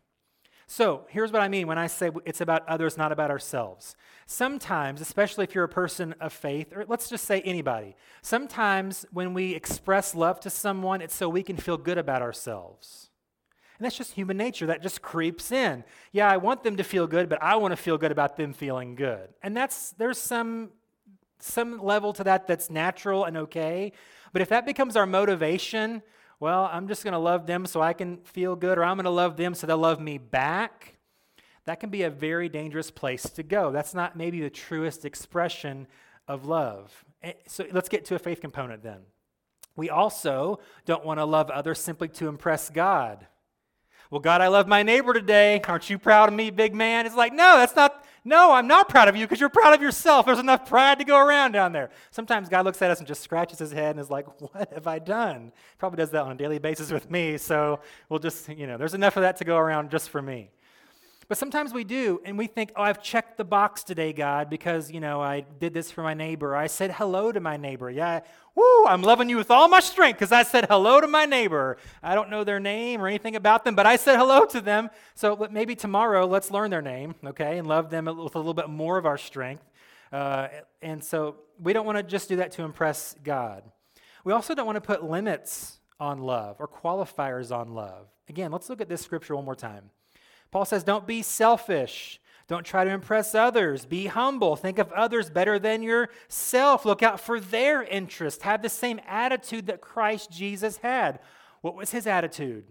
So 0.66 1.06
here's 1.08 1.30
what 1.30 1.42
I 1.42 1.48
mean 1.48 1.66
when 1.66 1.78
I 1.78 1.88
say 1.88 2.10
it's 2.24 2.40
about 2.40 2.66
others, 2.68 2.96
not 2.96 3.12
about 3.12 3.30
ourselves. 3.30 3.96
Sometimes, 4.26 5.00
especially 5.00 5.44
if 5.44 5.54
you're 5.54 5.64
a 5.64 5.68
person 5.68 6.14
of 6.20 6.32
faith, 6.32 6.72
or 6.74 6.84
let's 6.88 7.08
just 7.08 7.26
say 7.26 7.42
anybody, 7.42 7.96
sometimes 8.22 9.04
when 9.12 9.34
we 9.34 9.54
express 9.54 10.14
love 10.14 10.40
to 10.40 10.50
someone, 10.50 11.00
it's 11.00 11.14
so 11.14 11.28
we 11.28 11.42
can 11.42 11.56
feel 11.56 11.76
good 11.76 11.98
about 11.98 12.22
ourselves. 12.22 13.10
And 13.78 13.84
that's 13.84 13.96
just 13.96 14.12
human 14.12 14.36
nature. 14.36 14.66
That 14.66 14.82
just 14.82 15.02
creeps 15.02 15.50
in. 15.50 15.84
Yeah, 16.12 16.30
I 16.30 16.36
want 16.36 16.62
them 16.62 16.76
to 16.76 16.84
feel 16.84 17.06
good, 17.06 17.28
but 17.28 17.42
I 17.42 17.56
want 17.56 17.72
to 17.72 17.76
feel 17.76 17.98
good 17.98 18.12
about 18.12 18.36
them 18.36 18.52
feeling 18.52 18.94
good. 18.94 19.28
And 19.42 19.56
that's 19.56 19.90
there's 19.92 20.18
some 20.18 20.70
some 21.40 21.82
level 21.82 22.12
to 22.14 22.24
that 22.24 22.46
that's 22.46 22.70
natural 22.70 23.24
and 23.24 23.36
okay. 23.36 23.92
But 24.32 24.42
if 24.42 24.48
that 24.48 24.64
becomes 24.64 24.96
our 24.96 25.06
motivation, 25.06 26.02
well, 26.40 26.68
I'm 26.72 26.88
just 26.88 27.04
going 27.04 27.12
to 27.12 27.18
love 27.18 27.46
them 27.46 27.66
so 27.66 27.80
I 27.80 27.92
can 27.92 28.18
feel 28.18 28.56
good, 28.56 28.78
or 28.78 28.84
I'm 28.84 28.96
going 28.96 29.04
to 29.04 29.10
love 29.10 29.36
them 29.36 29.54
so 29.54 29.66
they'll 29.66 29.78
love 29.78 30.00
me 30.00 30.18
back. 30.18 30.96
That 31.66 31.80
can 31.80 31.90
be 31.90 32.02
a 32.02 32.10
very 32.10 32.48
dangerous 32.48 32.90
place 32.90 33.22
to 33.30 33.42
go. 33.42 33.72
That's 33.72 33.94
not 33.94 34.16
maybe 34.16 34.40
the 34.40 34.50
truest 34.50 35.04
expression 35.04 35.86
of 36.28 36.46
love. 36.46 37.04
Eh, 37.22 37.32
so 37.46 37.66
let's 37.72 37.88
get 37.88 38.04
to 38.06 38.14
a 38.14 38.18
faith 38.18 38.40
component 38.40 38.82
then. 38.82 39.00
We 39.76 39.90
also 39.90 40.60
don't 40.84 41.04
want 41.04 41.18
to 41.18 41.24
love 41.24 41.50
others 41.50 41.80
simply 41.80 42.08
to 42.08 42.28
impress 42.28 42.70
God. 42.70 43.26
Well, 44.10 44.20
God, 44.20 44.40
I 44.40 44.48
love 44.48 44.68
my 44.68 44.82
neighbor 44.82 45.12
today. 45.12 45.60
Aren't 45.66 45.90
you 45.90 45.98
proud 45.98 46.28
of 46.28 46.34
me, 46.34 46.50
big 46.50 46.74
man? 46.74 47.06
It's 47.06 47.16
like, 47.16 47.32
no, 47.32 47.56
that's 47.56 47.74
not, 47.74 48.04
No, 48.24 48.52
I'm 48.52 48.66
not 48.66 48.88
proud 48.88 49.08
of 49.08 49.16
you 49.16 49.24
because 49.26 49.40
you're 49.40 49.48
proud 49.48 49.74
of 49.74 49.82
yourself. 49.82 50.26
There's 50.26 50.38
enough 50.38 50.66
pride 50.66 50.98
to 50.98 51.04
go 51.04 51.18
around 51.18 51.52
down 51.52 51.72
there. 51.72 51.90
Sometimes 52.10 52.48
God 52.48 52.64
looks 52.64 52.80
at 52.80 52.90
us 52.90 52.98
and 52.98 53.06
just 53.08 53.22
scratches 53.22 53.58
his 53.58 53.72
head 53.72 53.90
and 53.90 54.00
is 54.00 54.10
like, 54.10 54.26
What 54.52 54.72
have 54.72 54.86
I 54.86 54.98
done? 54.98 55.52
Probably 55.78 55.96
does 55.98 56.10
that 56.10 56.22
on 56.22 56.32
a 56.32 56.34
daily 56.34 56.58
basis 56.58 56.90
with 56.90 57.10
me. 57.10 57.36
So 57.38 57.80
we'll 58.08 58.20
just, 58.20 58.48
you 58.48 58.66
know, 58.66 58.78
there's 58.78 58.94
enough 58.94 59.16
of 59.16 59.22
that 59.22 59.36
to 59.38 59.44
go 59.44 59.56
around 59.56 59.90
just 59.90 60.10
for 60.10 60.22
me. 60.22 60.50
But 61.26 61.38
sometimes 61.38 61.72
we 61.72 61.84
do, 61.84 62.20
and 62.24 62.36
we 62.36 62.46
think, 62.46 62.72
oh, 62.76 62.82
I've 62.82 63.02
checked 63.02 63.38
the 63.38 63.44
box 63.44 63.82
today, 63.82 64.12
God, 64.12 64.50
because, 64.50 64.90
you 64.90 65.00
know, 65.00 65.22
I 65.22 65.40
did 65.40 65.72
this 65.72 65.90
for 65.90 66.02
my 66.02 66.12
neighbor. 66.12 66.54
I 66.54 66.66
said 66.66 66.92
hello 66.92 67.32
to 67.32 67.40
my 67.40 67.56
neighbor. 67.56 67.90
Yeah, 67.90 68.20
woo, 68.54 68.86
I'm 68.86 69.02
loving 69.02 69.30
you 69.30 69.36
with 69.36 69.50
all 69.50 69.68
my 69.68 69.80
strength 69.80 70.18
because 70.18 70.32
I 70.32 70.42
said 70.42 70.66
hello 70.68 71.00
to 71.00 71.06
my 71.06 71.24
neighbor. 71.24 71.78
I 72.02 72.14
don't 72.14 72.28
know 72.28 72.44
their 72.44 72.60
name 72.60 73.00
or 73.00 73.08
anything 73.08 73.36
about 73.36 73.64
them, 73.64 73.74
but 73.74 73.86
I 73.86 73.96
said 73.96 74.18
hello 74.18 74.44
to 74.46 74.60
them. 74.60 74.90
So 75.14 75.48
maybe 75.50 75.74
tomorrow, 75.74 76.26
let's 76.26 76.50
learn 76.50 76.70
their 76.70 76.82
name, 76.82 77.14
okay, 77.24 77.58
and 77.58 77.66
love 77.66 77.90
them 77.90 78.04
with 78.04 78.34
a 78.34 78.38
little 78.38 78.54
bit 78.54 78.68
more 78.68 78.98
of 78.98 79.06
our 79.06 79.18
strength. 79.18 79.64
Uh, 80.12 80.48
and 80.82 81.02
so 81.02 81.36
we 81.58 81.72
don't 81.72 81.86
want 81.86 81.96
to 81.96 82.02
just 82.02 82.28
do 82.28 82.36
that 82.36 82.52
to 82.52 82.62
impress 82.62 83.16
God. 83.24 83.64
We 84.24 84.32
also 84.32 84.54
don't 84.54 84.66
want 84.66 84.76
to 84.76 84.80
put 84.80 85.02
limits 85.02 85.78
on 85.98 86.18
love 86.18 86.56
or 86.60 86.68
qualifiers 86.68 87.54
on 87.54 87.74
love. 87.74 88.08
Again, 88.28 88.52
let's 88.52 88.68
look 88.68 88.80
at 88.80 88.88
this 88.88 89.00
scripture 89.00 89.34
one 89.36 89.44
more 89.44 89.54
time. 89.54 89.90
Paul 90.54 90.64
says, 90.64 90.84
Don't 90.84 91.04
be 91.04 91.20
selfish. 91.20 92.20
Don't 92.46 92.64
try 92.64 92.84
to 92.84 92.90
impress 92.92 93.34
others. 93.34 93.86
Be 93.86 94.06
humble. 94.06 94.54
Think 94.54 94.78
of 94.78 94.92
others 94.92 95.28
better 95.28 95.58
than 95.58 95.82
yourself. 95.82 96.84
Look 96.84 97.02
out 97.02 97.18
for 97.18 97.40
their 97.40 97.82
interest. 97.82 98.42
Have 98.42 98.62
the 98.62 98.68
same 98.68 99.00
attitude 99.04 99.66
that 99.66 99.80
Christ 99.80 100.30
Jesus 100.30 100.76
had. 100.76 101.18
What 101.62 101.74
was 101.74 101.90
his 101.90 102.06
attitude? 102.06 102.66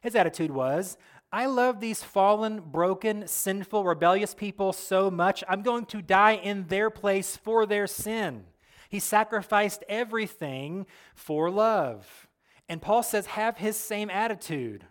His 0.00 0.14
attitude 0.14 0.50
was, 0.50 0.96
I 1.30 1.44
love 1.44 1.80
these 1.80 2.02
fallen, 2.02 2.60
broken, 2.60 3.28
sinful, 3.28 3.84
rebellious 3.84 4.32
people 4.32 4.72
so 4.72 5.10
much, 5.10 5.44
I'm 5.46 5.60
going 5.60 5.84
to 5.86 6.00
die 6.00 6.36
in 6.36 6.68
their 6.68 6.88
place 6.88 7.36
for 7.36 7.66
their 7.66 7.86
sin. 7.86 8.44
He 8.88 8.98
sacrificed 8.98 9.84
everything 9.90 10.86
for 11.14 11.50
love. 11.50 12.28
And 12.66 12.80
Paul 12.80 13.02
says, 13.02 13.26
have 13.26 13.58
his 13.58 13.76
same 13.76 14.08
attitude. 14.08 14.86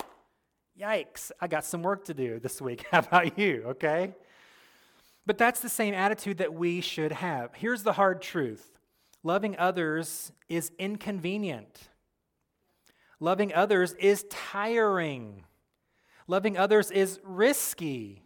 Yikes, 0.79 1.31
I 1.41 1.47
got 1.47 1.65
some 1.65 1.81
work 1.81 2.05
to 2.05 2.13
do 2.13 2.39
this 2.39 2.61
week. 2.61 2.85
How 2.91 2.99
about 2.99 3.37
you? 3.37 3.63
Okay? 3.69 4.13
But 5.25 5.37
that's 5.37 5.59
the 5.59 5.69
same 5.69 5.93
attitude 5.93 6.37
that 6.37 6.53
we 6.53 6.81
should 6.81 7.11
have. 7.11 7.53
Here's 7.55 7.83
the 7.83 7.93
hard 7.93 8.21
truth 8.21 8.77
loving 9.23 9.57
others 9.57 10.31
is 10.47 10.71
inconvenient, 10.77 11.89
loving 13.19 13.53
others 13.53 13.93
is 13.93 14.25
tiring, 14.29 15.43
loving 16.27 16.57
others 16.57 16.91
is 16.91 17.19
risky. 17.23 18.23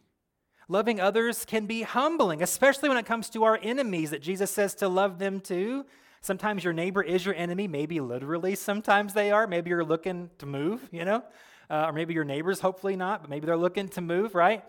Loving 0.68 1.02
others 1.02 1.44
can 1.44 1.66
be 1.66 1.82
humbling, 1.82 2.42
especially 2.42 2.88
when 2.88 2.98
it 2.98 3.06
comes 3.06 3.30
to 3.32 3.44
our 3.44 3.60
enemies 3.62 4.12
that 4.12 4.22
Jesus 4.22 4.50
says 4.50 4.74
to 4.76 4.88
love 4.88 5.20
them 5.20 5.42
too. 5.42 5.86
Sometimes 6.22 6.64
your 6.64 6.72
neighbor 6.72 7.04
is 7.04 7.26
your 7.26 7.36
enemy, 7.36 7.68
maybe 7.68 8.00
literally, 8.00 8.56
sometimes 8.56 9.14
they 9.14 9.32
are. 9.32 9.48
Maybe 9.48 9.70
you're 9.70 9.84
looking 9.84 10.30
to 10.38 10.46
move, 10.46 10.88
you 10.90 11.04
know? 11.04 11.26
Uh, 11.72 11.86
or 11.88 11.94
maybe 11.94 12.14
your 12.14 12.26
neighbors, 12.26 12.60
hopefully 12.60 12.98
not, 12.98 13.22
but 13.22 13.30
maybe 13.30 13.46
they're 13.46 13.56
looking 13.56 13.88
to 13.88 14.02
move, 14.02 14.36
right? 14.36 14.64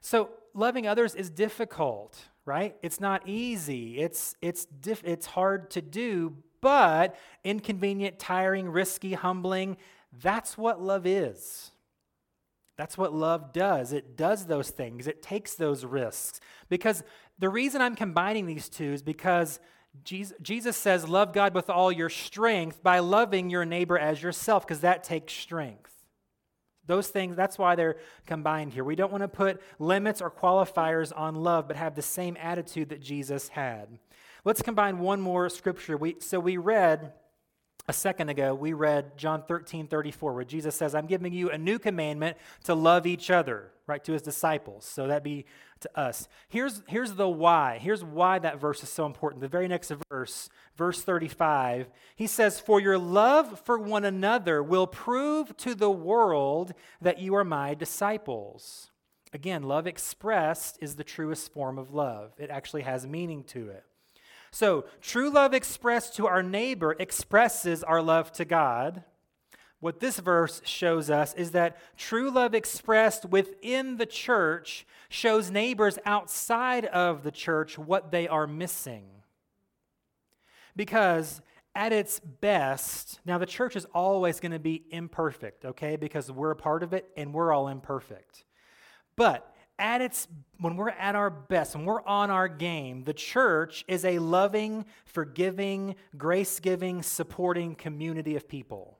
So 0.00 0.30
loving 0.54 0.86
others 0.88 1.14
is 1.14 1.28
difficult, 1.28 2.18
right? 2.46 2.74
It's 2.82 2.98
not 2.98 3.28
easy. 3.28 3.98
It's 3.98 4.34
it's 4.40 4.64
diff- 4.64 5.04
it's 5.04 5.26
hard 5.26 5.70
to 5.72 5.82
do, 5.82 6.34
but 6.62 7.14
inconvenient, 7.44 8.18
tiring, 8.18 8.70
risky, 8.70 9.12
humbling. 9.12 9.76
That's 10.18 10.56
what 10.56 10.80
love 10.80 11.06
is. 11.06 11.72
That's 12.78 12.96
what 12.96 13.12
love 13.12 13.52
does. 13.52 13.92
It 13.92 14.16
does 14.16 14.46
those 14.46 14.70
things. 14.70 15.06
It 15.06 15.22
takes 15.22 15.54
those 15.54 15.84
risks. 15.84 16.40
Because 16.68 17.02
the 17.38 17.48
reason 17.48 17.80
I'm 17.80 17.96
combining 17.96 18.46
these 18.46 18.68
two 18.68 18.92
is 18.92 19.02
because 19.02 19.60
Jesus, 20.04 20.36
Jesus 20.42 20.76
says, 20.76 21.08
Love 21.08 21.32
God 21.32 21.54
with 21.54 21.70
all 21.70 21.90
your 21.90 22.10
strength 22.10 22.82
by 22.82 22.98
loving 22.98 23.50
your 23.50 23.64
neighbor 23.64 23.98
as 23.98 24.22
yourself, 24.22 24.66
because 24.66 24.80
that 24.80 25.04
takes 25.04 25.32
strength. 25.32 25.95
Those 26.86 27.08
things, 27.08 27.36
that's 27.36 27.58
why 27.58 27.74
they're 27.74 27.96
combined 28.26 28.72
here. 28.72 28.84
We 28.84 28.96
don't 28.96 29.10
want 29.10 29.22
to 29.22 29.28
put 29.28 29.60
limits 29.78 30.22
or 30.22 30.30
qualifiers 30.30 31.12
on 31.16 31.34
love, 31.34 31.66
but 31.68 31.76
have 31.76 31.94
the 31.94 32.02
same 32.02 32.36
attitude 32.40 32.90
that 32.90 33.00
Jesus 33.00 33.48
had. 33.48 33.98
Let's 34.44 34.62
combine 34.62 34.98
one 34.98 35.20
more 35.20 35.48
scripture. 35.48 35.96
We, 35.96 36.16
so 36.20 36.38
we 36.38 36.56
read 36.56 37.12
a 37.88 37.92
second 37.92 38.28
ago, 38.28 38.54
we 38.54 38.72
read 38.72 39.16
John 39.16 39.44
13, 39.46 39.86
34, 39.86 40.34
where 40.34 40.44
Jesus 40.44 40.74
says, 40.74 40.94
I'm 40.94 41.06
giving 41.06 41.32
you 41.32 41.50
a 41.50 41.58
new 41.58 41.78
commandment 41.78 42.36
to 42.64 42.74
love 42.74 43.06
each 43.06 43.30
other, 43.30 43.70
right, 43.86 44.02
to 44.04 44.12
his 44.12 44.22
disciples. 44.22 44.84
So 44.84 45.06
that 45.06 45.22
be 45.22 45.46
to 45.80 45.98
us. 45.98 46.26
Here's, 46.48 46.82
here's 46.88 47.12
the 47.14 47.28
why. 47.28 47.78
Here's 47.80 48.02
why 48.02 48.40
that 48.40 48.60
verse 48.60 48.82
is 48.82 48.88
so 48.88 49.06
important. 49.06 49.40
The 49.40 49.48
very 49.48 49.68
next 49.68 49.92
verse, 50.10 50.50
verse 50.76 51.02
35, 51.02 51.88
he 52.16 52.26
says, 52.26 52.58
For 52.58 52.80
your 52.80 52.98
love 52.98 53.60
for 53.64 53.78
one 53.78 54.04
another 54.04 54.62
will 54.62 54.88
prove 54.88 55.56
to 55.58 55.74
the 55.74 55.90
world 55.90 56.74
that 57.00 57.20
you 57.20 57.36
are 57.36 57.44
my 57.44 57.74
disciples. 57.74 58.90
Again, 59.32 59.62
love 59.62 59.86
expressed 59.86 60.78
is 60.80 60.96
the 60.96 61.04
truest 61.04 61.52
form 61.52 61.78
of 61.78 61.94
love, 61.94 62.32
it 62.38 62.50
actually 62.50 62.82
has 62.82 63.06
meaning 63.06 63.44
to 63.44 63.68
it. 63.68 63.84
So, 64.56 64.86
true 65.02 65.28
love 65.28 65.52
expressed 65.52 66.16
to 66.16 66.26
our 66.26 66.42
neighbor 66.42 66.96
expresses 66.98 67.84
our 67.84 68.00
love 68.00 68.32
to 68.32 68.46
God. 68.46 69.04
What 69.80 70.00
this 70.00 70.18
verse 70.18 70.62
shows 70.64 71.10
us 71.10 71.34
is 71.34 71.50
that 71.50 71.76
true 71.98 72.30
love 72.30 72.54
expressed 72.54 73.26
within 73.26 73.98
the 73.98 74.06
church 74.06 74.86
shows 75.10 75.50
neighbors 75.50 75.98
outside 76.06 76.86
of 76.86 77.22
the 77.22 77.30
church 77.30 77.76
what 77.78 78.10
they 78.10 78.28
are 78.28 78.46
missing. 78.46 79.04
Because 80.74 81.42
at 81.74 81.92
its 81.92 82.18
best, 82.18 83.20
now 83.26 83.36
the 83.36 83.44
church 83.44 83.76
is 83.76 83.84
always 83.92 84.40
going 84.40 84.52
to 84.52 84.58
be 84.58 84.84
imperfect, 84.90 85.66
okay? 85.66 85.96
Because 85.96 86.32
we're 86.32 86.52
a 86.52 86.56
part 86.56 86.82
of 86.82 86.94
it 86.94 87.10
and 87.14 87.34
we're 87.34 87.52
all 87.52 87.68
imperfect. 87.68 88.46
But 89.16 89.54
at 89.78 90.00
its 90.00 90.28
when 90.58 90.76
we're 90.76 90.88
at 90.90 91.14
our 91.14 91.30
best, 91.30 91.76
when 91.76 91.84
we're 91.84 92.04
on 92.04 92.30
our 92.30 92.48
game, 92.48 93.02
the 93.02 93.12
church 93.12 93.84
is 93.88 94.04
a 94.04 94.18
loving, 94.18 94.86
forgiving, 95.04 95.96
grace-giving, 96.16 97.02
supporting 97.02 97.74
community 97.74 98.36
of 98.36 98.48
people. 98.48 98.98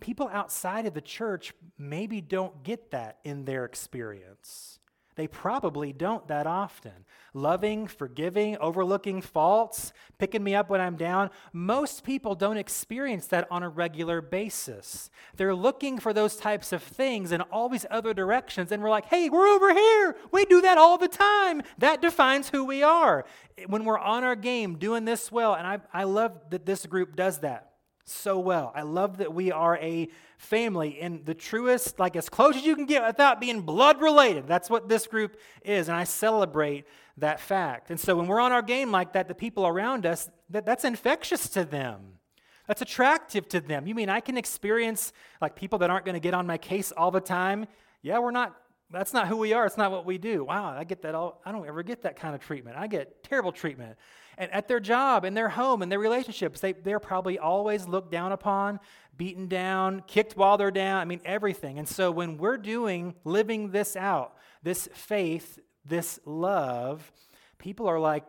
People 0.00 0.28
outside 0.32 0.86
of 0.86 0.94
the 0.94 1.00
church 1.00 1.52
maybe 1.76 2.20
don't 2.20 2.62
get 2.62 2.92
that 2.92 3.18
in 3.24 3.44
their 3.44 3.64
experience. 3.64 4.77
They 5.18 5.26
probably 5.26 5.92
don't 5.92 6.28
that 6.28 6.46
often. 6.46 6.92
Loving, 7.34 7.88
forgiving, 7.88 8.56
overlooking 8.58 9.20
faults, 9.20 9.92
picking 10.16 10.44
me 10.44 10.54
up 10.54 10.70
when 10.70 10.80
I'm 10.80 10.94
down. 10.94 11.30
Most 11.52 12.04
people 12.04 12.36
don't 12.36 12.56
experience 12.56 13.26
that 13.26 13.48
on 13.50 13.64
a 13.64 13.68
regular 13.68 14.20
basis. 14.20 15.10
They're 15.34 15.56
looking 15.56 15.98
for 15.98 16.12
those 16.12 16.36
types 16.36 16.72
of 16.72 16.84
things 16.84 17.32
in 17.32 17.40
all 17.40 17.68
these 17.68 17.84
other 17.90 18.14
directions, 18.14 18.70
and 18.70 18.80
we're 18.80 18.90
like, 18.90 19.06
hey, 19.06 19.28
we're 19.28 19.48
over 19.48 19.74
here. 19.74 20.14
We 20.30 20.44
do 20.44 20.60
that 20.60 20.78
all 20.78 20.98
the 20.98 21.08
time. 21.08 21.62
That 21.78 22.00
defines 22.00 22.50
who 22.50 22.64
we 22.64 22.84
are. 22.84 23.24
When 23.66 23.84
we're 23.84 23.98
on 23.98 24.22
our 24.22 24.36
game 24.36 24.78
doing 24.78 25.04
this 25.04 25.32
well, 25.32 25.54
and 25.54 25.66
I, 25.66 25.80
I 25.92 26.04
love 26.04 26.38
that 26.50 26.64
this 26.64 26.86
group 26.86 27.16
does 27.16 27.40
that 27.40 27.67
so 28.08 28.38
well. 28.38 28.72
I 28.74 28.82
love 28.82 29.18
that 29.18 29.32
we 29.32 29.52
are 29.52 29.76
a 29.78 30.08
family 30.36 31.00
in 31.00 31.22
the 31.24 31.34
truest, 31.34 31.98
like 31.98 32.16
as 32.16 32.28
close 32.28 32.56
as 32.56 32.64
you 32.64 32.74
can 32.74 32.86
get 32.86 33.06
without 33.06 33.40
being 33.40 33.62
blood 33.62 34.00
related. 34.00 34.46
That's 34.46 34.70
what 34.70 34.88
this 34.88 35.06
group 35.06 35.36
is, 35.62 35.88
and 35.88 35.96
I 35.96 36.04
celebrate 36.04 36.86
that 37.16 37.40
fact. 37.40 37.90
And 37.90 37.98
so 37.98 38.16
when 38.16 38.26
we're 38.26 38.40
on 38.40 38.52
our 38.52 38.62
game 38.62 38.90
like 38.90 39.12
that, 39.14 39.28
the 39.28 39.34
people 39.34 39.66
around 39.66 40.06
us, 40.06 40.30
that, 40.50 40.64
that's 40.64 40.84
infectious 40.84 41.48
to 41.50 41.64
them. 41.64 42.18
That's 42.66 42.82
attractive 42.82 43.48
to 43.48 43.60
them. 43.60 43.86
You 43.86 43.94
mean 43.94 44.08
I 44.08 44.20
can 44.20 44.36
experience 44.36 45.12
like 45.40 45.56
people 45.56 45.78
that 45.80 45.90
aren't 45.90 46.04
going 46.04 46.14
to 46.14 46.20
get 46.20 46.34
on 46.34 46.46
my 46.46 46.58
case 46.58 46.92
all 46.92 47.10
the 47.10 47.20
time? 47.20 47.66
Yeah, 48.02 48.18
we're 48.18 48.30
not 48.30 48.54
that's 48.90 49.12
not 49.12 49.28
who 49.28 49.36
we 49.36 49.52
are. 49.52 49.66
It's 49.66 49.76
not 49.76 49.90
what 49.90 50.06
we 50.06 50.16
do. 50.16 50.44
Wow, 50.44 50.70
I 50.70 50.84
get 50.84 51.02
that 51.02 51.14
all. 51.14 51.42
I 51.44 51.52
don't 51.52 51.66
ever 51.66 51.82
get 51.82 52.02
that 52.02 52.16
kind 52.16 52.34
of 52.34 52.40
treatment. 52.40 52.76
I 52.78 52.86
get 52.86 53.22
terrible 53.22 53.52
treatment 53.52 53.98
and 54.38 54.52
at 54.52 54.68
their 54.68 54.78
job, 54.78 55.24
in 55.24 55.34
their 55.34 55.48
home, 55.48 55.82
in 55.82 55.88
their 55.88 55.98
relationships, 55.98 56.60
they, 56.60 56.72
they're 56.72 57.00
probably 57.00 57.38
always 57.38 57.88
looked 57.88 58.12
down 58.12 58.30
upon, 58.30 58.78
beaten 59.16 59.48
down, 59.48 60.04
kicked 60.06 60.36
while 60.36 60.56
they're 60.56 60.70
down. 60.70 61.00
I 61.00 61.04
mean, 61.04 61.20
everything. 61.24 61.78
And 61.78 61.88
so 61.88 62.12
when 62.12 62.38
we're 62.38 62.56
doing, 62.56 63.16
living 63.24 63.72
this 63.72 63.96
out, 63.96 64.36
this 64.62 64.88
faith, 64.92 65.58
this 65.84 66.20
love, 66.24 67.10
people 67.58 67.88
are 67.88 67.98
like, 67.98 68.24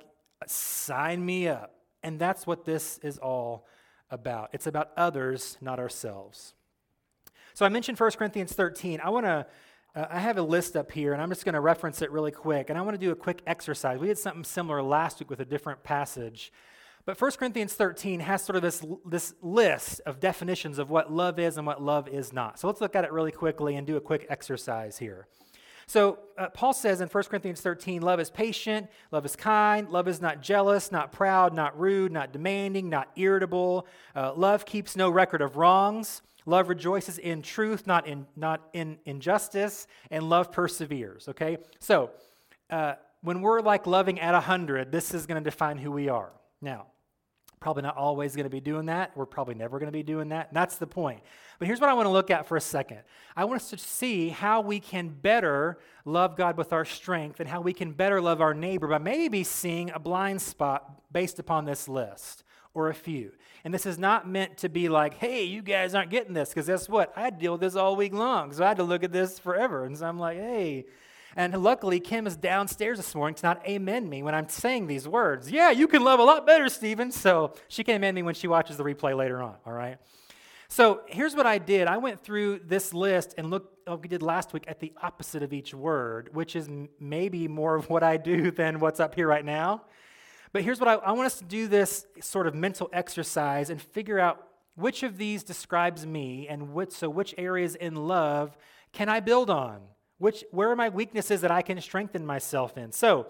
sign 0.47 1.23
me 1.23 1.47
up. 1.47 1.75
And 2.01 2.17
that's 2.17 2.47
what 2.47 2.65
this 2.65 2.99
is 3.03 3.19
all 3.19 3.67
about. 4.09 4.49
It's 4.51 4.65
about 4.65 4.91
others, 4.97 5.57
not 5.61 5.79
ourselves. 5.79 6.55
So 7.53 7.65
I 7.65 7.69
mentioned 7.69 7.99
1 7.99 8.11
Corinthians 8.11 8.53
13. 8.53 8.99
I 9.03 9.09
want 9.09 9.25
to 9.27 9.45
uh, 9.95 10.05
I 10.09 10.19
have 10.19 10.37
a 10.37 10.41
list 10.41 10.75
up 10.75 10.91
here, 10.91 11.13
and 11.13 11.21
I'm 11.21 11.29
just 11.29 11.45
going 11.45 11.53
to 11.53 11.59
reference 11.59 12.01
it 12.01 12.11
really 12.11 12.31
quick. 12.31 12.69
And 12.69 12.77
I 12.77 12.81
want 12.81 12.93
to 12.93 13.05
do 13.05 13.11
a 13.11 13.15
quick 13.15 13.41
exercise. 13.47 13.99
We 13.99 14.07
did 14.07 14.17
something 14.17 14.43
similar 14.43 14.81
last 14.81 15.19
week 15.19 15.29
with 15.29 15.39
a 15.39 15.45
different 15.45 15.83
passage. 15.83 16.51
But 17.05 17.19
1 17.19 17.31
Corinthians 17.31 17.73
13 17.73 18.19
has 18.19 18.43
sort 18.43 18.55
of 18.55 18.61
this, 18.61 18.85
this 19.05 19.33
list 19.41 20.01
of 20.05 20.19
definitions 20.19 20.77
of 20.77 20.91
what 20.91 21.11
love 21.11 21.39
is 21.39 21.57
and 21.57 21.65
what 21.65 21.81
love 21.81 22.07
is 22.07 22.31
not. 22.31 22.59
So 22.59 22.67
let's 22.67 22.81
look 22.81 22.95
at 22.95 23.03
it 23.03 23.11
really 23.11 23.31
quickly 23.31 23.75
and 23.77 23.87
do 23.87 23.97
a 23.97 24.01
quick 24.01 24.27
exercise 24.29 24.99
here. 24.99 25.27
So 25.87 26.19
uh, 26.37 26.49
Paul 26.49 26.73
says 26.73 27.01
in 27.01 27.07
1 27.07 27.23
Corinthians 27.23 27.61
13 27.61 28.03
love 28.03 28.19
is 28.19 28.29
patient, 28.29 28.91
love 29.11 29.25
is 29.25 29.35
kind, 29.35 29.89
love 29.89 30.07
is 30.07 30.21
not 30.21 30.39
jealous, 30.39 30.91
not 30.91 31.11
proud, 31.11 31.55
not 31.55 31.79
rude, 31.79 32.11
not 32.11 32.31
demanding, 32.31 32.89
not 32.89 33.09
irritable. 33.15 33.87
Uh, 34.15 34.33
love 34.35 34.65
keeps 34.67 34.95
no 34.95 35.09
record 35.09 35.41
of 35.41 35.57
wrongs. 35.57 36.21
Love 36.45 36.69
rejoices 36.69 37.17
in 37.17 37.41
truth, 37.41 37.85
not 37.85 38.07
in, 38.07 38.25
not 38.35 38.69
in 38.73 38.97
injustice, 39.05 39.87
and 40.09 40.29
love 40.29 40.51
perseveres. 40.51 41.27
Okay? 41.27 41.57
So 41.79 42.11
uh, 42.69 42.93
when 43.21 43.41
we're 43.41 43.61
like 43.61 43.87
loving 43.87 44.19
at 44.19 44.33
100, 44.33 44.91
this 44.91 45.13
is 45.13 45.25
going 45.25 45.43
to 45.43 45.49
define 45.49 45.77
who 45.77 45.91
we 45.91 46.09
are. 46.09 46.31
Now, 46.61 46.87
Probably 47.59 47.83
not 47.83 47.97
always 47.97 48.35
going 48.35 48.45
to 48.45 48.49
be 48.49 48.61
doing 48.61 48.85
that. 48.85 49.11
We're 49.17 49.25
probably 49.25 49.55
never 49.55 49.79
going 49.79 49.87
to 49.87 49.97
be 49.97 50.03
doing 50.03 50.29
that. 50.29 50.53
That's 50.53 50.77
the 50.77 50.87
point. 50.87 51.19
But 51.57 51.67
here's 51.67 51.81
what 51.81 51.89
I 51.89 51.93
want 51.93 52.05
to 52.05 52.11
look 52.11 52.31
at 52.31 52.47
for 52.47 52.55
a 52.55 52.61
second. 52.61 52.99
I 53.35 53.43
want 53.43 53.61
us 53.61 53.69
to 53.71 53.77
see 53.77 54.29
how 54.29 54.61
we 54.61 54.79
can 54.79 55.09
better 55.09 55.77
love 56.05 56.37
God 56.37 56.57
with 56.57 56.71
our 56.71 56.85
strength 56.85 57.41
and 57.41 57.49
how 57.49 57.59
we 57.59 57.73
can 57.73 57.91
better 57.91 58.21
love 58.21 58.39
our 58.39 58.53
neighbor 58.53 58.87
by 58.87 58.97
maybe 58.97 59.43
seeing 59.43 59.89
a 59.89 59.99
blind 59.99 60.41
spot 60.41 61.01
based 61.11 61.37
upon 61.37 61.65
this 61.65 61.89
list 61.89 62.45
or 62.73 62.89
a 62.89 62.93
few. 62.93 63.31
And 63.63 63.73
this 63.73 63.85
is 63.85 63.97
not 63.97 64.27
meant 64.27 64.57
to 64.57 64.69
be 64.69 64.89
like, 64.89 65.15
hey, 65.15 65.43
you 65.43 65.61
guys 65.61 65.93
aren't 65.95 66.11
getting 66.11 66.33
this, 66.33 66.49
because 66.49 66.67
guess 66.67 66.87
what? 66.87 67.11
I 67.15 67.29
deal 67.29 67.53
with 67.53 67.61
this 67.61 67.75
all 67.75 67.95
week 67.95 68.13
long. 68.13 68.51
So 68.53 68.63
I 68.63 68.69
had 68.69 68.77
to 68.77 68.83
look 68.83 69.03
at 69.03 69.11
this 69.11 69.39
forever. 69.39 69.85
And 69.85 69.97
so 69.97 70.05
I'm 70.05 70.19
like, 70.19 70.37
hey, 70.37 70.85
and 71.35 71.55
luckily, 71.61 71.99
Kim 71.99 72.25
is 72.25 72.35
downstairs 72.35 72.97
this 72.97 73.13
morning 73.13 73.35
to 73.35 73.45
not 73.45 73.67
amen 73.67 74.09
me 74.09 74.23
when 74.23 74.33
I'm 74.33 74.49
saying 74.49 74.87
these 74.87 75.07
words. 75.07 75.51
Yeah, 75.51 75.69
you 75.69 75.87
can 75.87 76.03
love 76.03 76.19
a 76.19 76.23
lot 76.23 76.45
better, 76.45 76.69
Stephen. 76.69 77.11
So 77.11 77.53
she 77.67 77.83
can 77.83 77.95
amen 77.95 78.15
me 78.15 78.23
when 78.23 78.35
she 78.35 78.47
watches 78.47 78.77
the 78.77 78.83
replay 78.83 79.15
later 79.15 79.41
on, 79.41 79.55
all 79.65 79.73
right? 79.73 79.97
So 80.69 81.01
here's 81.07 81.35
what 81.35 81.45
I 81.45 81.57
did. 81.57 81.87
I 81.87 81.97
went 81.97 82.21
through 82.21 82.59
this 82.59 82.93
list 82.93 83.35
and 83.37 83.49
looked, 83.49 83.87
like 83.87 84.01
we 84.01 84.07
did 84.07 84.21
last 84.21 84.53
week, 84.53 84.65
at 84.67 84.79
the 84.79 84.93
opposite 85.01 85.41
of 85.41 85.53
each 85.53 85.73
word, 85.73 86.29
which 86.33 86.55
is 86.55 86.69
maybe 86.99 87.47
more 87.47 87.75
of 87.75 87.89
what 87.89 88.03
I 88.03 88.17
do 88.17 88.51
than 88.61 88.79
what's 88.79 88.99
up 88.99 89.15
here 89.15 89.27
right 89.27 89.45
now. 89.45 89.83
But 90.51 90.63
here's 90.63 90.79
what 90.79 90.89
I, 90.89 90.95
I 90.95 91.11
want 91.11 91.27
us 91.27 91.37
to 91.39 91.45
do 91.45 91.67
this 91.67 92.05
sort 92.21 92.47
of 92.47 92.55
mental 92.55 92.89
exercise 92.91 93.69
and 93.69 93.81
figure 93.81 94.19
out 94.19 94.47
which 94.75 95.03
of 95.03 95.17
these 95.17 95.43
describes 95.43 96.05
me 96.05 96.47
and 96.47 96.73
which, 96.73 96.91
so 96.91 97.09
which 97.09 97.35
areas 97.37 97.75
in 97.75 97.95
love 97.95 98.57
can 98.91 99.09
I 99.09 99.19
build 99.19 99.49
on? 99.49 99.81
Which, 100.17 100.43
where 100.51 100.69
are 100.69 100.75
my 100.75 100.89
weaknesses 100.89 101.41
that 101.41 101.51
I 101.51 101.61
can 101.61 101.79
strengthen 101.81 102.25
myself 102.25 102.77
in? 102.77 102.91
So, 102.91 103.27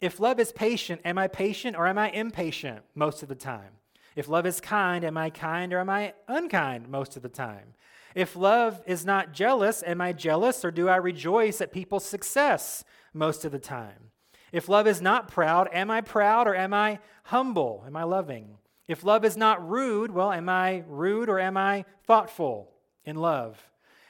if 0.00 0.20
love 0.20 0.38
is 0.38 0.52
patient, 0.52 1.00
am 1.04 1.18
I 1.18 1.28
patient 1.28 1.76
or 1.76 1.86
am 1.86 1.96
I 1.98 2.10
impatient 2.10 2.80
most 2.94 3.22
of 3.22 3.28
the 3.28 3.34
time? 3.34 3.70
If 4.16 4.28
love 4.28 4.46
is 4.46 4.60
kind, 4.60 5.04
am 5.04 5.16
I 5.16 5.30
kind 5.30 5.72
or 5.72 5.78
am 5.78 5.90
I 5.90 6.14
unkind 6.28 6.88
most 6.88 7.16
of 7.16 7.22
the 7.22 7.28
time? 7.28 7.74
If 8.14 8.36
love 8.36 8.82
is 8.86 9.04
not 9.04 9.32
jealous, 9.32 9.82
am 9.84 10.00
I 10.00 10.12
jealous 10.12 10.64
or 10.64 10.70
do 10.70 10.88
I 10.88 10.96
rejoice 10.96 11.60
at 11.60 11.72
people's 11.72 12.04
success 12.04 12.84
most 13.12 13.44
of 13.44 13.50
the 13.50 13.58
time? 13.58 14.10
If 14.54 14.68
love 14.68 14.86
is 14.86 15.02
not 15.02 15.26
proud, 15.26 15.68
am 15.72 15.90
I 15.90 16.00
proud 16.00 16.46
or 16.46 16.54
am 16.54 16.72
I 16.72 17.00
humble? 17.24 17.82
Am 17.88 17.96
I 17.96 18.04
loving? 18.04 18.58
If 18.86 19.02
love 19.02 19.24
is 19.24 19.36
not 19.36 19.68
rude, 19.68 20.12
well, 20.12 20.30
am 20.30 20.48
I 20.48 20.84
rude 20.86 21.28
or 21.28 21.40
am 21.40 21.56
I 21.56 21.84
thoughtful 22.06 22.70
in 23.04 23.16
love? 23.16 23.60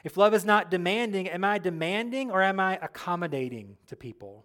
If 0.04 0.18
love 0.18 0.34
is 0.34 0.44
not 0.44 0.70
demanding, 0.70 1.28
am 1.30 1.44
I 1.44 1.56
demanding 1.56 2.30
or 2.30 2.42
am 2.42 2.60
I 2.60 2.76
accommodating 2.82 3.78
to 3.86 3.96
people? 3.96 4.44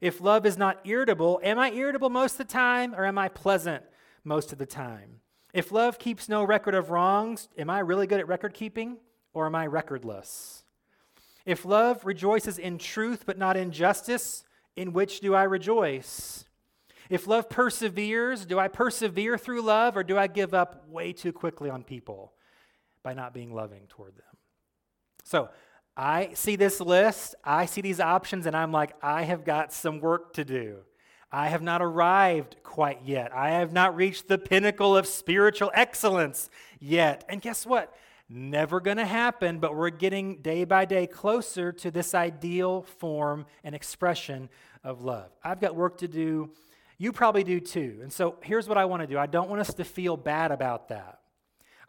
If 0.00 0.20
love 0.20 0.44
is 0.44 0.58
not 0.58 0.80
irritable, 0.82 1.38
am 1.44 1.56
I 1.56 1.70
irritable 1.70 2.10
most 2.10 2.32
of 2.32 2.38
the 2.38 2.52
time 2.52 2.92
or 2.92 3.04
am 3.04 3.16
I 3.16 3.28
pleasant 3.28 3.84
most 4.24 4.52
of 4.52 4.58
the 4.58 4.66
time? 4.66 5.20
If 5.54 5.70
love 5.70 6.00
keeps 6.00 6.28
no 6.28 6.42
record 6.42 6.74
of 6.74 6.90
wrongs, 6.90 7.48
am 7.56 7.70
I 7.70 7.78
really 7.78 8.08
good 8.08 8.18
at 8.18 8.26
record 8.26 8.54
keeping 8.54 8.96
or 9.34 9.46
am 9.46 9.54
I 9.54 9.66
recordless? 9.66 10.64
If 11.46 11.64
love 11.64 12.04
rejoices 12.04 12.58
in 12.58 12.76
truth 12.76 13.22
but 13.24 13.38
not 13.38 13.56
in 13.56 13.70
justice, 13.70 14.42
in 14.76 14.92
which 14.92 15.20
do 15.20 15.34
I 15.34 15.44
rejoice? 15.44 16.44
If 17.10 17.26
love 17.26 17.48
perseveres, 17.48 18.46
do 18.46 18.58
I 18.58 18.68
persevere 18.68 19.36
through 19.36 19.62
love 19.62 19.96
or 19.96 20.02
do 20.02 20.16
I 20.16 20.26
give 20.26 20.54
up 20.54 20.88
way 20.88 21.12
too 21.12 21.32
quickly 21.32 21.68
on 21.68 21.82
people 21.82 22.32
by 23.02 23.14
not 23.14 23.34
being 23.34 23.54
loving 23.54 23.82
toward 23.88 24.16
them? 24.16 24.36
So 25.24 25.50
I 25.96 26.30
see 26.34 26.56
this 26.56 26.80
list, 26.80 27.34
I 27.44 27.66
see 27.66 27.80
these 27.80 28.00
options, 28.00 28.46
and 28.46 28.56
I'm 28.56 28.72
like, 28.72 28.94
I 29.02 29.22
have 29.22 29.44
got 29.44 29.72
some 29.72 30.00
work 30.00 30.32
to 30.34 30.44
do. 30.44 30.78
I 31.30 31.48
have 31.48 31.62
not 31.62 31.80
arrived 31.80 32.56
quite 32.62 33.00
yet. 33.04 33.34
I 33.34 33.50
have 33.50 33.72
not 33.72 33.96
reached 33.96 34.28
the 34.28 34.38
pinnacle 34.38 34.96
of 34.96 35.06
spiritual 35.06 35.70
excellence 35.74 36.50
yet. 36.78 37.24
And 37.28 37.40
guess 37.40 37.64
what? 37.64 37.94
Never 38.34 38.80
going 38.80 38.96
to 38.96 39.04
happen, 39.04 39.58
but 39.58 39.76
we're 39.76 39.90
getting 39.90 40.36
day 40.36 40.64
by 40.64 40.86
day 40.86 41.06
closer 41.06 41.70
to 41.70 41.90
this 41.90 42.14
ideal 42.14 42.80
form 42.80 43.44
and 43.62 43.74
expression 43.74 44.48
of 44.82 45.02
love. 45.02 45.28
I've 45.44 45.60
got 45.60 45.76
work 45.76 45.98
to 45.98 46.08
do. 46.08 46.48
You 46.96 47.12
probably 47.12 47.44
do 47.44 47.60
too. 47.60 47.98
And 48.00 48.10
so 48.10 48.36
here's 48.40 48.66
what 48.66 48.78
I 48.78 48.86
want 48.86 49.02
to 49.02 49.06
do 49.06 49.18
I 49.18 49.26
don't 49.26 49.50
want 49.50 49.60
us 49.60 49.74
to 49.74 49.84
feel 49.84 50.16
bad 50.16 50.50
about 50.50 50.88
that. 50.88 51.18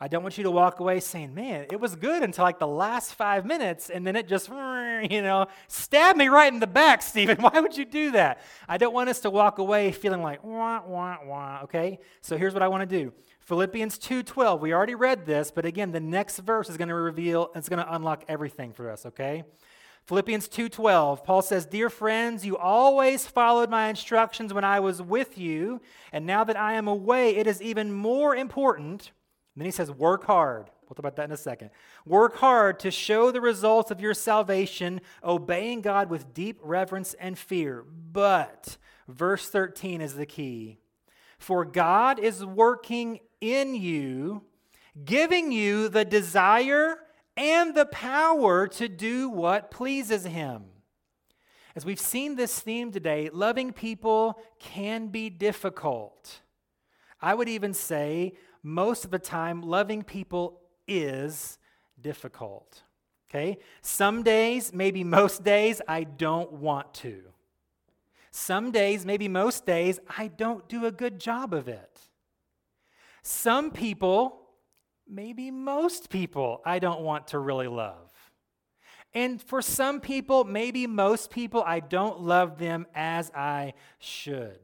I 0.01 0.09
don't 0.09 0.21
want 0.21 0.37
you 0.37 0.43
to 0.43 0.51
walk 0.51 0.81
away 0.81 0.99
saying, 0.99 1.33
man, 1.33 1.67
it 1.71 1.79
was 1.79 1.95
good 1.95 2.23
until 2.23 2.43
like 2.43 2.59
the 2.59 2.67
last 2.67 3.13
five 3.13 3.45
minutes, 3.45 3.89
and 3.89 4.05
then 4.05 4.17
it 4.17 4.27
just, 4.27 4.49
you 5.09 5.21
know, 5.21 5.47
stabbed 5.69 6.19
me 6.19 6.27
right 6.27 6.51
in 6.51 6.59
the 6.59 6.67
back, 6.67 7.01
Stephen. 7.03 7.37
Why 7.37 7.61
would 7.61 7.77
you 7.77 7.85
do 7.85 8.11
that? 8.11 8.41
I 8.67 8.77
don't 8.77 8.93
want 8.93 9.07
us 9.07 9.21
to 9.21 9.29
walk 9.29 9.59
away 9.59 9.93
feeling 9.93 10.21
like, 10.21 10.43
wah, 10.43 10.81
wah, 10.85 11.19
wah, 11.23 11.59
okay? 11.63 11.99
So 12.19 12.35
here's 12.35 12.53
what 12.53 12.63
I 12.63 12.67
want 12.67 12.81
to 12.81 13.03
do. 13.03 13.13
Philippians 13.45 13.99
2.12, 13.99 14.59
we 14.59 14.73
already 14.73 14.95
read 14.95 15.25
this, 15.25 15.51
but 15.51 15.65
again, 15.65 15.91
the 15.91 15.99
next 15.99 16.39
verse 16.39 16.69
is 16.69 16.77
going 16.77 16.87
to 16.87 16.95
reveal, 16.95 17.51
it's 17.55 17.69
going 17.69 17.83
to 17.83 17.95
unlock 17.95 18.23
everything 18.27 18.73
for 18.73 18.89
us, 18.89 19.05
okay? 19.05 19.43
Philippians 20.05 20.49
2:12 20.49 21.23
Paul 21.23 21.41
says, 21.41 21.65
"Dear 21.65 21.89
friends, 21.89 22.45
you 22.45 22.57
always 22.57 23.25
followed 23.25 23.69
my 23.69 23.87
instructions 23.87 24.53
when 24.53 24.65
I 24.65 24.81
was 24.81 25.01
with 25.01 25.37
you, 25.37 25.79
and 26.11 26.25
now 26.25 26.43
that 26.43 26.57
I 26.57 26.73
am 26.73 26.89
away, 26.89 27.37
it 27.37 27.47
is 27.47 27.61
even 27.61 27.93
more 27.93 28.35
important 28.35 29.11
and 29.55 29.61
then 29.61 29.65
he 29.65 29.71
says, 29.71 29.91
Work 29.91 30.25
hard. 30.25 30.69
We'll 30.81 30.95
talk 30.95 30.99
about 30.99 31.15
that 31.17 31.25
in 31.25 31.31
a 31.31 31.37
second. 31.37 31.69
Work 32.05 32.37
hard 32.37 32.79
to 32.81 32.91
show 32.91 33.31
the 33.31 33.41
results 33.41 33.91
of 33.91 34.01
your 34.01 34.13
salvation, 34.13 35.01
obeying 35.23 35.81
God 35.81 36.09
with 36.09 36.33
deep 36.33 36.59
reverence 36.61 37.13
and 37.15 37.37
fear. 37.37 37.83
But, 38.11 38.77
verse 39.07 39.49
13 39.49 40.01
is 40.01 40.15
the 40.15 40.25
key. 40.25 40.79
For 41.37 41.65
God 41.65 42.19
is 42.19 42.45
working 42.45 43.19
in 43.43 43.75
you, 43.75 44.41
giving 45.03 45.51
you 45.51 45.89
the 45.89 46.05
desire 46.05 46.95
and 47.35 47.75
the 47.75 47.85
power 47.85 48.67
to 48.67 48.87
do 48.87 49.29
what 49.29 49.69
pleases 49.69 50.23
Him. 50.23 50.63
As 51.75 51.83
we've 51.83 51.99
seen 51.99 52.35
this 52.35 52.57
theme 52.61 52.91
today, 52.91 53.29
loving 53.33 53.73
people 53.73 54.39
can 54.59 55.07
be 55.07 55.29
difficult. 55.29 56.39
I 57.19 57.33
would 57.33 57.49
even 57.49 57.73
say 57.73 58.33
most 58.61 59.03
of 59.03 59.11
the 59.11 59.19
time, 59.19 59.61
loving 59.61 60.03
people 60.03 60.61
is 60.87 61.57
difficult. 61.99 62.83
Okay? 63.29 63.57
Some 63.81 64.23
days, 64.23 64.71
maybe 64.71 65.03
most 65.03 65.43
days, 65.43 65.81
I 65.85 66.05
don't 66.05 66.53
want 66.53 66.93
to. 66.95 67.23
Some 68.31 68.71
days, 68.71 69.05
maybe 69.05 69.27
most 69.27 69.65
days, 69.65 69.99
I 70.17 70.27
don't 70.27 70.69
do 70.69 70.85
a 70.85 70.91
good 70.91 71.19
job 71.19 71.53
of 71.53 71.67
it. 71.67 71.99
Some 73.23 73.71
people, 73.71 74.41
maybe 75.07 75.49
most 75.49 76.09
people, 76.09 76.61
I 76.65 76.79
don't 76.79 77.01
want 77.01 77.27
to 77.29 77.39
really 77.39 77.67
love. 77.67 78.11
And 79.13 79.41
for 79.41 79.61
some 79.61 80.01
people, 80.01 80.43
maybe 80.43 80.87
most 80.87 81.29
people, 81.29 81.63
I 81.65 81.79
don't 81.79 82.21
love 82.21 82.57
them 82.57 82.85
as 82.93 83.31
I 83.31 83.73
should. 83.99 84.59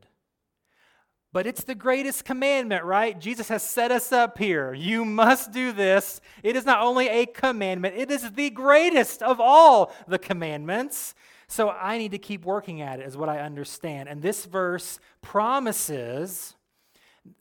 But 1.32 1.45
it's 1.45 1.63
the 1.63 1.76
greatest 1.76 2.26
commandment, 2.26 2.84
right? 2.84 3.19
Jesus 3.19 3.50
has 3.50 3.62
set 3.62 3.91
us 3.91 4.12
up 4.12 4.39
here. 4.39 4.74
You 4.74 5.06
must 5.06 5.52
do 5.52 5.72
this. 5.72 6.19
It 6.41 6.56
is 6.56 6.65
not 6.65 6.82
only 6.82 7.08
a 7.08 7.28
commandment, 7.28 7.95
it 7.95 8.10
is 8.10 8.32
the 8.32 8.50
greatest 8.50 9.22
of 9.22 9.39
all 9.39 9.93
the 10.08 10.17
commandments. 10.17 11.13
So 11.48 11.69
I 11.69 12.00
need 12.00 12.12
to 12.12 12.17
keep 12.17 12.45
working 12.45 12.82
at 12.82 13.00
it, 13.00 13.06
is 13.06 13.15
what 13.15 13.30
I 13.30 13.39
understand. 13.39 14.10
And 14.10 14.22
this 14.22 14.45
verse 14.45 15.00
promises. 15.22 16.56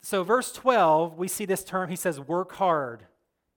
So, 0.01 0.23
verse 0.23 0.51
12, 0.51 1.17
we 1.17 1.27
see 1.27 1.45
this 1.45 1.63
term, 1.63 1.89
he 1.89 1.95
says, 1.95 2.19
work 2.19 2.53
hard 2.53 3.05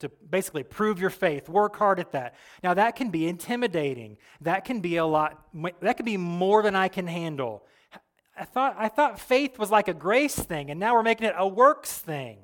to 0.02 0.10
basically 0.28 0.64
prove 0.64 1.00
your 1.00 1.10
faith. 1.10 1.48
Work 1.48 1.76
hard 1.76 2.00
at 2.00 2.10
that. 2.10 2.34
Now, 2.62 2.74
that 2.74 2.96
can 2.96 3.10
be 3.10 3.28
intimidating. 3.28 4.18
That 4.40 4.64
can 4.64 4.80
be 4.80 4.96
a 4.96 5.06
lot, 5.06 5.46
that 5.80 5.96
can 5.96 6.04
be 6.04 6.16
more 6.16 6.62
than 6.62 6.74
I 6.74 6.88
can 6.88 7.06
handle. 7.06 7.64
I 8.36 8.44
thought, 8.44 8.74
I 8.76 8.88
thought 8.88 9.20
faith 9.20 9.58
was 9.58 9.70
like 9.70 9.88
a 9.88 9.94
grace 9.94 10.34
thing, 10.34 10.70
and 10.70 10.80
now 10.80 10.94
we're 10.94 11.04
making 11.04 11.28
it 11.28 11.34
a 11.36 11.46
works 11.46 11.98
thing. 11.98 12.38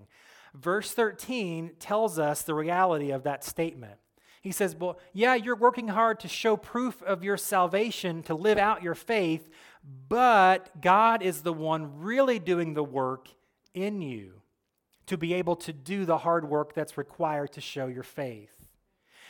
Verse 0.55 0.93
13 0.93 1.73
tells 1.81 2.19
us 2.19 2.43
the 2.43 2.55
reality 2.55 3.11
of 3.11 3.25
that 3.25 3.43
statement. 3.43 3.95
He 4.41 4.53
says, 4.53 4.77
Well, 4.77 5.01
yeah, 5.13 5.35
you're 5.35 5.57
working 5.57 5.89
hard 5.89 6.21
to 6.21 6.29
show 6.29 6.57
proof 6.57 7.03
of 7.03 7.25
your 7.25 7.37
salvation, 7.37 8.23
to 8.25 8.35
live 8.35 8.59
out 8.59 8.83
your 8.83 8.95
faith, 8.95 9.49
but 10.09 10.81
God 10.81 11.23
is 11.23 11.43
the 11.43 11.53
one 11.53 11.99
really 11.99 12.39
doing 12.39 12.75
the 12.75 12.85
work 12.85 13.29
in 13.75 14.03
you 14.03 14.43
to 15.07 15.17
be 15.17 15.35
able 15.35 15.57
to 15.57 15.73
do 15.73 16.05
the 16.05 16.19
hard 16.19 16.49
work 16.49 16.75
that's 16.75 16.99
required 16.99 17.53
to 17.53 17.61
show 17.61 17.87
your 17.87 18.03
faith. 18.03 18.51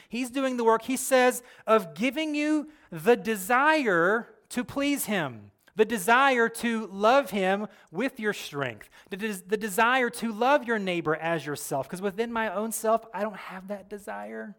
He's 0.08 0.30
doing 0.30 0.56
the 0.56 0.64
work, 0.64 0.82
he 0.82 0.96
says, 0.96 1.42
of 1.66 1.94
giving 1.94 2.34
you 2.34 2.68
the 2.90 3.16
desire 3.16 4.28
to 4.50 4.64
please 4.64 5.04
him, 5.04 5.50
the 5.76 5.84
desire 5.84 6.48
to 6.48 6.86
love 6.88 7.30
him 7.30 7.68
with 7.92 8.18
your 8.18 8.32
strength, 8.32 8.88
the, 9.10 9.16
des- 9.16 9.42
the 9.46 9.56
desire 9.56 10.10
to 10.10 10.32
love 10.32 10.64
your 10.64 10.78
neighbor 10.78 11.14
as 11.14 11.44
yourself. 11.44 11.86
Because 11.86 12.02
within 12.02 12.32
my 12.32 12.52
own 12.52 12.72
self, 12.72 13.04
I 13.12 13.22
don't 13.22 13.36
have 13.36 13.68
that 13.68 13.88
desire. 13.90 14.56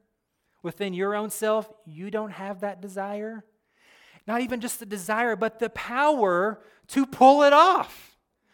Within 0.61 0.93
your 0.93 1.15
own 1.15 1.29
self, 1.29 1.69
you 1.85 2.11
don't 2.11 2.31
have 2.31 2.61
that 2.61 2.81
desire. 2.81 3.43
Not 4.27 4.41
even 4.41 4.61
just 4.61 4.79
the 4.79 4.85
desire, 4.85 5.35
but 5.35 5.59
the 5.59 5.69
power 5.69 6.61
to 6.89 7.05
pull 7.05 7.43
it 7.43 7.53
off. 7.53 8.08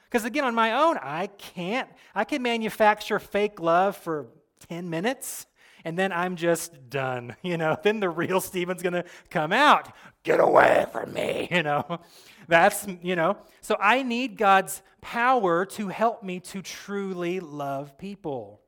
Because 0.06 0.26
again, 0.26 0.44
on 0.44 0.56
my 0.56 0.72
own, 0.74 0.98
I 1.02 1.28
can't. 1.28 1.89
I 2.13 2.24
can 2.24 2.41
manufacture 2.41 3.20
fake 3.20 3.60
love 3.60 3.98
for 3.98 4.28
10 4.70 4.89
minutes 4.89 5.48
and 5.86 5.98
then 5.98 6.12
I'm 6.12 6.36
just 6.36 6.89
done. 6.89 7.36
You 7.46 7.58
know, 7.58 7.78
then 7.84 8.00
the 8.00 8.10
real 8.10 8.41
Stephen's 8.41 8.82
going 8.82 8.94
to 8.94 9.06
come 9.30 9.54
out. 9.54 9.94
Get 10.24 10.39
away 10.39 10.88
from 10.91 11.13
me, 11.13 11.48
you 11.52 11.62
know. 11.62 12.00
That's, 12.48 12.88
you 13.04 13.15
know. 13.15 13.38
So 13.62 13.78
I 13.80 14.02
need 14.02 14.36
God's 14.36 14.82
power 15.00 15.63
to 15.65 15.88
help 15.88 16.24
me 16.24 16.39
to 16.39 16.63
truly 16.63 17.39
love 17.39 17.98
people. 18.00 18.62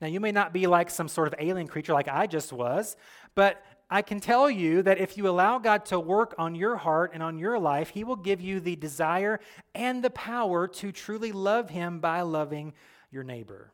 Now, 0.00 0.06
you 0.06 0.20
may 0.20 0.30
not 0.30 0.52
be 0.52 0.68
like 0.68 0.90
some 0.90 1.08
sort 1.08 1.26
of 1.26 1.34
alien 1.40 1.66
creature 1.66 1.92
like 1.92 2.08
I 2.08 2.28
just 2.28 2.52
was, 2.52 2.96
but 3.34 3.62
I 3.90 4.02
can 4.02 4.20
tell 4.20 4.48
you 4.48 4.82
that 4.82 4.98
if 4.98 5.18
you 5.18 5.28
allow 5.28 5.58
God 5.58 5.84
to 5.86 5.98
work 5.98 6.34
on 6.38 6.54
your 6.54 6.76
heart 6.76 7.10
and 7.12 7.22
on 7.22 7.38
your 7.38 7.58
life, 7.58 7.90
He 7.90 8.04
will 8.04 8.16
give 8.16 8.40
you 8.40 8.60
the 8.60 8.76
desire 8.76 9.40
and 9.74 10.02
the 10.02 10.10
power 10.10 10.68
to 10.68 10.92
truly 10.92 11.32
love 11.32 11.70
Him 11.70 11.98
by 11.98 12.20
loving 12.20 12.72
your 13.10 13.24
neighbor. 13.24 13.72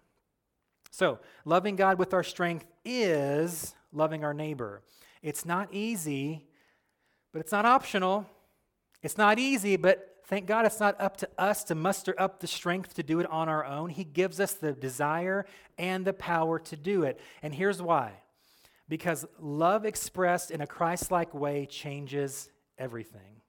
So, 0.91 1.19
loving 1.45 1.77
God 1.77 1.99
with 1.99 2.15
our 2.15 2.23
strength 2.23 2.65
is 2.83 3.75
loving 3.93 4.25
our 4.25 4.33
neighbor. 4.33 4.81
It's 5.21 5.45
not 5.45 5.69
easy, 5.75 6.47
but 7.33 7.41
it's 7.41 7.53
not 7.53 7.67
optional. 7.67 8.27
It's 9.03 9.19
not 9.19 9.39
easy, 9.39 9.77
but 9.77 10.23
thank 10.25 10.47
God 10.47 10.65
it's 10.65 10.81
not 10.81 10.99
up 10.99 11.19
to 11.19 11.29
us 11.37 11.65
to 11.65 11.75
muster 11.75 12.15
up 12.17 12.41
the 12.41 12.47
strength 12.47 12.95
to 12.95 13.03
do 13.03 13.21
it 13.21 13.31
on 13.31 13.51
our 13.51 13.67
own. 13.67 13.91
He 13.91 14.05
gives 14.05 14.41
us 14.41 14.55
the 14.55 14.73
desire 14.73 15.45
and 15.77 16.07
the 16.07 16.15
power 16.15 16.59
to 16.61 16.77
do 16.77 17.03
it. 17.03 17.21
And 17.43 17.55
here's 17.55 17.83
why 17.83 18.13
because 18.89 19.27
love 19.39 19.85
expressed 19.85 20.51
in 20.51 20.61
a 20.61 20.67
Christ 20.67 21.11
like 21.11 21.35
way 21.35 21.67
changes 21.67 22.49
everything. 22.79 23.43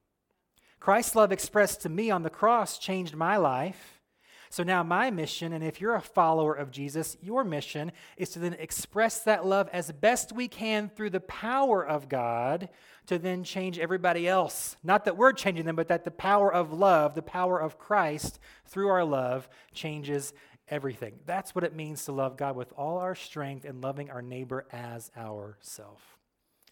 Christ's 0.79 1.15
love 1.15 1.31
expressed 1.31 1.81
to 1.81 1.89
me 1.89 2.11
on 2.11 2.23
the 2.23 2.29
cross 2.29 2.77
changed 2.77 3.15
my 3.15 3.37
life. 3.37 4.01
So 4.49 4.63
now, 4.63 4.81
my 4.81 5.11
mission, 5.11 5.51
and 5.51 5.63
if 5.63 5.81
you're 5.81 5.95
a 5.95 6.01
follower 6.01 6.53
of 6.53 6.71
Jesus, 6.71 7.17
your 7.21 7.43
mission 7.43 7.91
is 8.15 8.29
to 8.29 8.39
then 8.39 8.53
express 8.53 9.19
that 9.23 9.45
love 9.45 9.69
as 9.73 9.91
best 9.91 10.31
we 10.31 10.47
can 10.47 10.89
through 10.89 11.09
the 11.09 11.19
power 11.19 11.85
of 11.85 12.07
God 12.07 12.69
to 13.07 13.19
then 13.19 13.43
change 13.43 13.77
everybody 13.77 14.27
else. 14.27 14.77
Not 14.83 15.05
that 15.05 15.17
we're 15.17 15.33
changing 15.33 15.65
them, 15.65 15.75
but 15.75 15.89
that 15.89 16.05
the 16.05 16.11
power 16.11 16.53
of 16.53 16.71
love, 16.71 17.13
the 17.13 17.21
power 17.21 17.59
of 17.59 17.77
Christ 17.77 18.39
through 18.65 18.87
our 18.87 19.03
love, 19.03 19.49
changes 19.73 20.33
everything. 20.69 21.19
That's 21.25 21.55
what 21.55 21.63
it 21.63 21.75
means 21.75 22.05
to 22.05 22.11
love 22.11 22.37
God 22.37 22.55
with 22.55 22.73
all 22.73 22.97
our 22.97 23.15
strength 23.15 23.65
and 23.65 23.81
loving 23.81 24.09
our 24.09 24.21
neighbor 24.21 24.65
as 24.71 25.11
ourself. 25.17 26.16